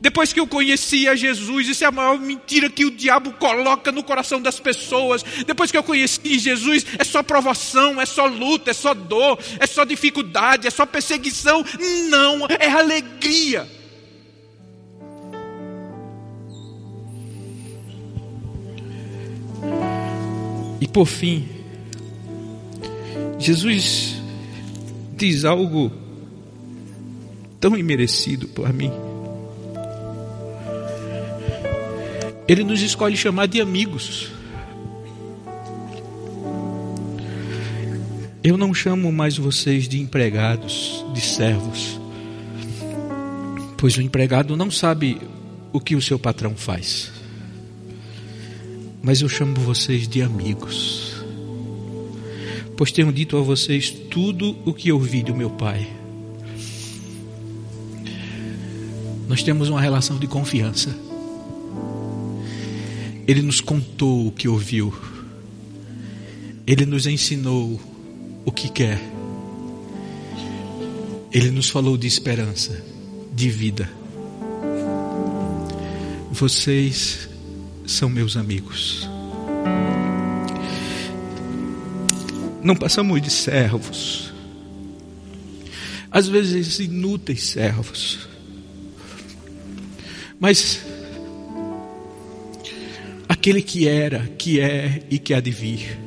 Depois 0.00 0.32
que 0.32 0.38
eu 0.38 0.46
conhecia 0.46 1.16
Jesus, 1.16 1.68
isso 1.68 1.82
é 1.82 1.86
a 1.88 1.92
maior 1.92 2.18
mentira 2.20 2.70
que 2.70 2.84
o 2.84 2.90
diabo 2.90 3.32
coloca 3.32 3.90
no 3.90 4.04
coração 4.04 4.40
das 4.40 4.60
pessoas. 4.60 5.24
Depois 5.44 5.72
que 5.72 5.76
eu 5.76 5.82
conheci 5.82 6.38
Jesus, 6.38 6.86
é 6.96 7.02
só 7.02 7.20
provação, 7.20 8.00
é 8.00 8.06
só 8.06 8.26
luta, 8.26 8.70
é 8.70 8.74
só 8.74 8.94
dor, 8.94 9.38
é 9.58 9.66
só 9.66 9.84
dificuldade, 9.84 10.68
é 10.68 10.70
só 10.70 10.86
perseguição. 10.86 11.64
Não, 12.08 12.46
é 12.60 12.68
alegria. 12.68 13.77
Por 20.92 21.06
fim, 21.06 21.46
Jesus 23.38 24.16
diz 25.16 25.44
algo 25.44 25.92
tão 27.60 27.76
imerecido 27.76 28.48
para 28.48 28.72
mim. 28.72 28.90
Ele 32.46 32.64
nos 32.64 32.80
escolhe 32.80 33.16
chamar 33.16 33.46
de 33.46 33.60
amigos. 33.60 34.30
Eu 38.42 38.56
não 38.56 38.72
chamo 38.72 39.12
mais 39.12 39.36
vocês 39.36 39.86
de 39.86 40.00
empregados, 40.00 41.04
de 41.12 41.20
servos, 41.20 42.00
pois 43.76 43.96
o 43.98 44.00
empregado 44.00 44.56
não 44.56 44.70
sabe 44.70 45.20
o 45.72 45.80
que 45.80 45.94
o 45.94 46.00
seu 46.00 46.18
patrão 46.18 46.56
faz. 46.56 47.17
Mas 49.02 49.20
eu 49.20 49.28
chamo 49.28 49.54
vocês 49.54 50.08
de 50.08 50.22
amigos, 50.22 51.14
pois 52.76 52.92
tenho 52.92 53.12
dito 53.12 53.36
a 53.36 53.40
vocês 53.40 53.90
tudo 53.90 54.56
o 54.64 54.74
que 54.74 54.90
ouvi 54.92 55.22
do 55.22 55.34
meu 55.34 55.50
Pai. 55.50 55.88
Nós 59.28 59.42
temos 59.42 59.68
uma 59.68 59.80
relação 59.80 60.18
de 60.18 60.26
confiança. 60.26 60.94
Ele 63.26 63.42
nos 63.42 63.60
contou 63.60 64.26
o 64.26 64.32
que 64.32 64.48
ouviu. 64.48 64.92
Ele 66.66 66.86
nos 66.86 67.06
ensinou 67.06 67.80
o 68.44 68.50
que 68.50 68.70
quer. 68.70 69.00
Ele 71.30 71.50
nos 71.50 71.68
falou 71.68 71.98
de 71.98 72.06
esperança, 72.06 72.82
de 73.34 73.50
vida. 73.50 73.88
Vocês 76.32 77.28
são 77.88 78.08
meus 78.10 78.36
amigos. 78.36 79.08
Não 82.62 82.76
passamos 82.76 83.20
de 83.22 83.30
servos. 83.30 84.32
Às 86.10 86.28
vezes 86.28 86.78
inúteis 86.80 87.44
servos. 87.44 88.28
Mas 90.38 90.84
aquele 93.26 93.62
que 93.62 93.88
era, 93.88 94.20
que 94.38 94.60
é 94.60 95.02
e 95.10 95.18
que 95.18 95.32
há 95.32 95.40
de 95.40 95.50
vir, 95.50 95.98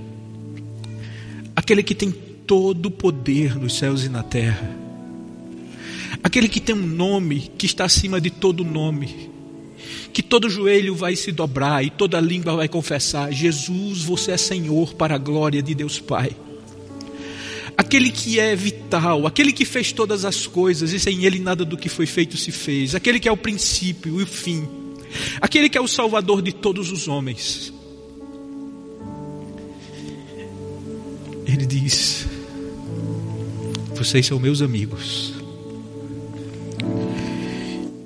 aquele 1.56 1.82
que 1.82 1.96
tem 1.96 2.12
todo 2.12 2.88
o 2.88 2.92
poder 2.92 3.56
nos 3.56 3.78
céus 3.78 4.06
e 4.06 4.10
na 4.10 4.22
terra, 4.22 4.70
aquele 6.24 6.48
que 6.48 6.60
tem 6.60 6.76
um 6.76 6.88
nome 6.88 7.52
que 7.58 7.66
está 7.66 7.86
acima 7.86 8.22
de 8.22 8.30
todo 8.30 8.64
nome, 8.64 9.32
que 10.12 10.22
todo 10.22 10.50
joelho 10.50 10.94
vai 10.94 11.16
se 11.16 11.32
dobrar 11.32 11.84
e 11.84 11.90
toda 11.90 12.20
língua 12.20 12.56
vai 12.56 12.68
confessar: 12.68 13.32
Jesus, 13.32 14.04
você 14.04 14.32
é 14.32 14.38
Senhor 14.38 14.94
para 14.94 15.16
a 15.16 15.18
glória 15.18 15.62
de 15.62 15.74
Deus 15.74 16.00
Pai. 16.00 16.36
Aquele 17.78 18.12
que 18.12 18.40
é 18.40 18.56
vital, 18.56 19.26
aquele 19.26 19.52
que 19.52 19.66
fez 19.66 19.92
todas 19.92 20.26
as 20.26 20.46
coisas 20.46 20.92
e 20.94 21.00
sem 21.00 21.26
ele 21.26 21.40
nada 21.40 21.66
do 21.66 21.78
que 21.78 21.90
foi 21.90 22.06
feito 22.06 22.38
se 22.38 22.52
fez, 22.52 22.94
aquele 22.94 23.20
que 23.20 23.28
é 23.28 23.32
o 23.32 23.38
princípio 23.38 24.20
e 24.20 24.24
o 24.24 24.28
fim 24.28 24.68
aquele 25.40 25.70
que 25.70 25.78
é 25.78 25.82
o 25.82 25.88
Salvador 25.88 26.42
de 26.42 26.54
todos 26.54 26.92
os 26.92 27.08
homens. 27.08 27.74
Ele 31.46 31.66
diz: 31.66 32.28
Vocês 33.96 34.26
são 34.26 34.40
meus 34.40 34.62
amigos. 34.62 35.34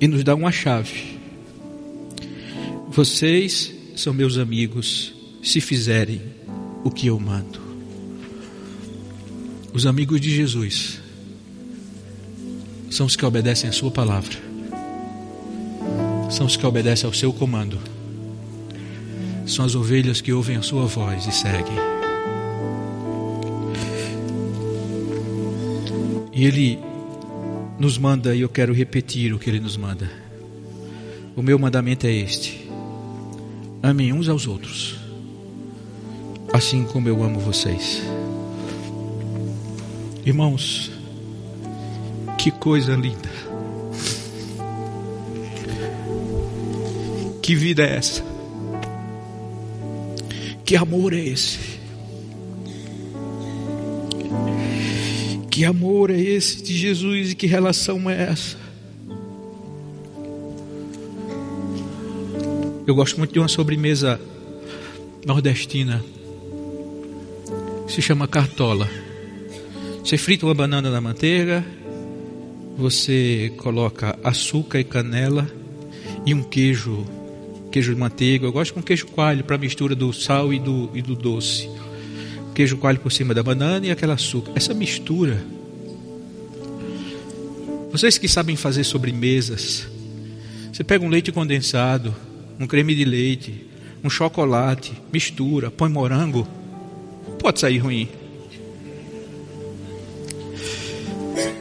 E 0.00 0.06
nos 0.06 0.22
dá 0.24 0.34
uma 0.34 0.52
chave. 0.52 1.15
Vocês 2.90 3.72
são 3.96 4.12
meus 4.12 4.38
amigos 4.38 5.14
se 5.42 5.60
fizerem 5.60 6.20
o 6.84 6.90
que 6.90 7.06
eu 7.06 7.18
mando. 7.18 7.60
Os 9.72 9.86
amigos 9.86 10.20
de 10.20 10.34
Jesus 10.34 11.00
são 12.90 13.06
os 13.06 13.16
que 13.16 13.24
obedecem 13.24 13.68
a 13.68 13.72
Sua 13.72 13.90
palavra 13.90 14.46
são 16.30 16.46
os 16.46 16.56
que 16.56 16.66
obedecem 16.66 17.06
ao 17.06 17.14
seu 17.14 17.32
comando. 17.32 17.78
São 19.46 19.64
as 19.64 19.74
ovelhas 19.74 20.20
que 20.20 20.32
ouvem 20.32 20.56
a 20.56 20.62
sua 20.62 20.86
voz 20.86 21.26
e 21.26 21.32
seguem. 21.32 21.76
E 26.32 26.44
ele 26.44 26.78
nos 27.78 27.96
manda, 27.96 28.34
e 28.34 28.40
eu 28.40 28.48
quero 28.48 28.74
repetir 28.74 29.32
o 29.32 29.38
que 29.38 29.48
ele 29.48 29.60
nos 29.60 29.76
manda. 29.76 30.10
O 31.34 31.42
meu 31.42 31.58
mandamento 31.58 32.06
é 32.06 32.12
este: 32.12 32.65
amem 33.86 34.12
uns 34.12 34.28
aos 34.28 34.48
outros, 34.48 34.96
assim 36.52 36.82
como 36.82 37.08
eu 37.08 37.22
amo 37.22 37.38
vocês. 37.38 38.02
Irmãos, 40.24 40.90
que 42.36 42.50
coisa 42.50 42.96
linda. 42.96 43.30
Que 47.40 47.54
vida 47.54 47.84
é 47.84 47.96
essa? 47.96 48.24
Que 50.64 50.74
amor 50.74 51.12
é 51.12 51.20
esse? 51.20 51.60
Que 55.48 55.64
amor 55.64 56.10
é 56.10 56.20
esse 56.20 56.60
de 56.60 56.76
Jesus 56.76 57.30
e 57.30 57.34
que 57.36 57.46
relação 57.46 58.10
é 58.10 58.30
essa? 58.30 58.65
Eu 62.86 62.94
gosto 62.94 63.18
muito 63.18 63.32
de 63.32 63.40
uma 63.40 63.48
sobremesa 63.48 64.20
nordestina. 65.26 66.04
Se 67.88 68.00
chama 68.00 68.28
cartola. 68.28 68.88
Você 70.04 70.16
frita 70.16 70.46
uma 70.46 70.54
banana 70.54 70.88
na 70.88 71.00
manteiga, 71.00 71.64
você 72.78 73.52
coloca 73.56 74.16
açúcar 74.22 74.78
e 74.78 74.84
canela 74.84 75.50
e 76.24 76.32
um 76.32 76.44
queijo 76.44 77.04
queijo 77.72 77.92
de 77.92 78.00
manteiga. 78.00 78.46
Eu 78.46 78.52
gosto 78.52 78.72
com 78.72 78.80
queijo 78.80 79.08
coalho 79.08 79.42
para 79.42 79.58
mistura 79.58 79.96
do 79.96 80.12
sal 80.12 80.54
e 80.54 80.60
do, 80.60 80.88
e 80.94 81.02
do 81.02 81.16
doce. 81.16 81.68
Queijo 82.54 82.76
coalho 82.76 83.00
por 83.00 83.10
cima 83.10 83.34
da 83.34 83.42
banana 83.42 83.84
e 83.84 83.90
aquele 83.90 84.12
açúcar. 84.12 84.52
Essa 84.54 84.72
mistura. 84.72 85.44
Vocês 87.90 88.16
que 88.16 88.28
sabem 88.28 88.54
fazer 88.54 88.84
sobremesas, 88.84 89.88
você 90.72 90.84
pega 90.84 91.04
um 91.04 91.08
leite 91.08 91.32
condensado, 91.32 92.14
um 92.58 92.66
creme 92.66 92.94
de 92.94 93.04
leite, 93.04 93.66
um 94.02 94.10
chocolate, 94.10 94.92
mistura, 95.12 95.70
põe 95.70 95.88
morango, 95.88 96.46
pode 97.38 97.60
sair 97.60 97.78
ruim. 97.78 98.08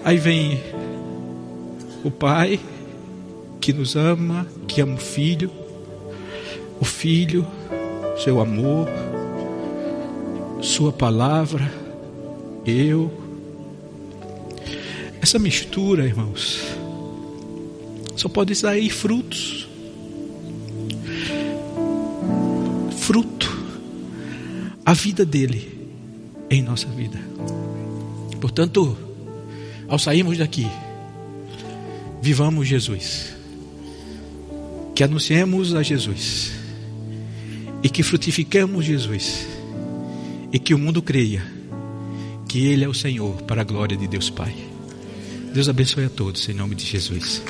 Aí 0.04 0.18
vem 0.18 0.62
o 2.04 2.12
pai 2.12 2.60
que 3.60 3.74
nos 3.74 3.96
ama, 3.96 4.46
que 4.68 4.80
ama 4.82 4.96
o 4.96 5.00
filho, 5.00 5.52
o 6.80 6.86
Filho, 6.86 7.46
seu 8.24 8.40
amor, 8.40 8.88
Sua 10.62 10.92
palavra, 10.92 11.72
eu. 12.66 13.12
Essa 15.22 15.38
mistura, 15.38 16.06
irmãos, 16.06 16.60
só 18.16 18.28
pode 18.28 18.56
sair 18.56 18.90
frutos. 18.90 19.68
Fruto. 23.06 23.56
A 24.84 24.96
vida 24.96 25.24
dele 25.24 25.72
em 26.50 26.64
nossa 26.64 26.88
vida. 26.88 27.20
Portanto, 28.42 28.98
ao 29.88 30.00
sairmos 30.00 30.40
daqui, 30.40 30.68
vivamos 32.20 32.68
Jesus. 32.68 33.36
Que 34.96 35.04
anunciemos 35.04 35.76
a 35.76 35.84
Jesus 35.84 36.52
e 37.84 37.90
que 37.90 38.02
frutifiquemos 38.02 38.84
Jesus 38.84 39.46
e 40.52 40.58
que 40.58 40.74
o 40.74 40.80
mundo 40.80 41.00
creia 41.00 41.46
que 42.48 42.66
Ele 42.66 42.86
é 42.86 42.90
o 42.90 42.94
Senhor, 42.94 43.44
para 43.44 43.62
a 43.62 43.66
glória 43.66 43.96
de 43.96 44.08
Deus 44.08 44.32
Pai. 44.32 44.56
Deus 45.54 45.70
abençoe 45.70 46.06
a 46.06 46.10
todos, 46.10 46.50
em 46.50 46.54
nome 46.54 46.74
de 46.74 46.86
Jesus. 46.86 47.44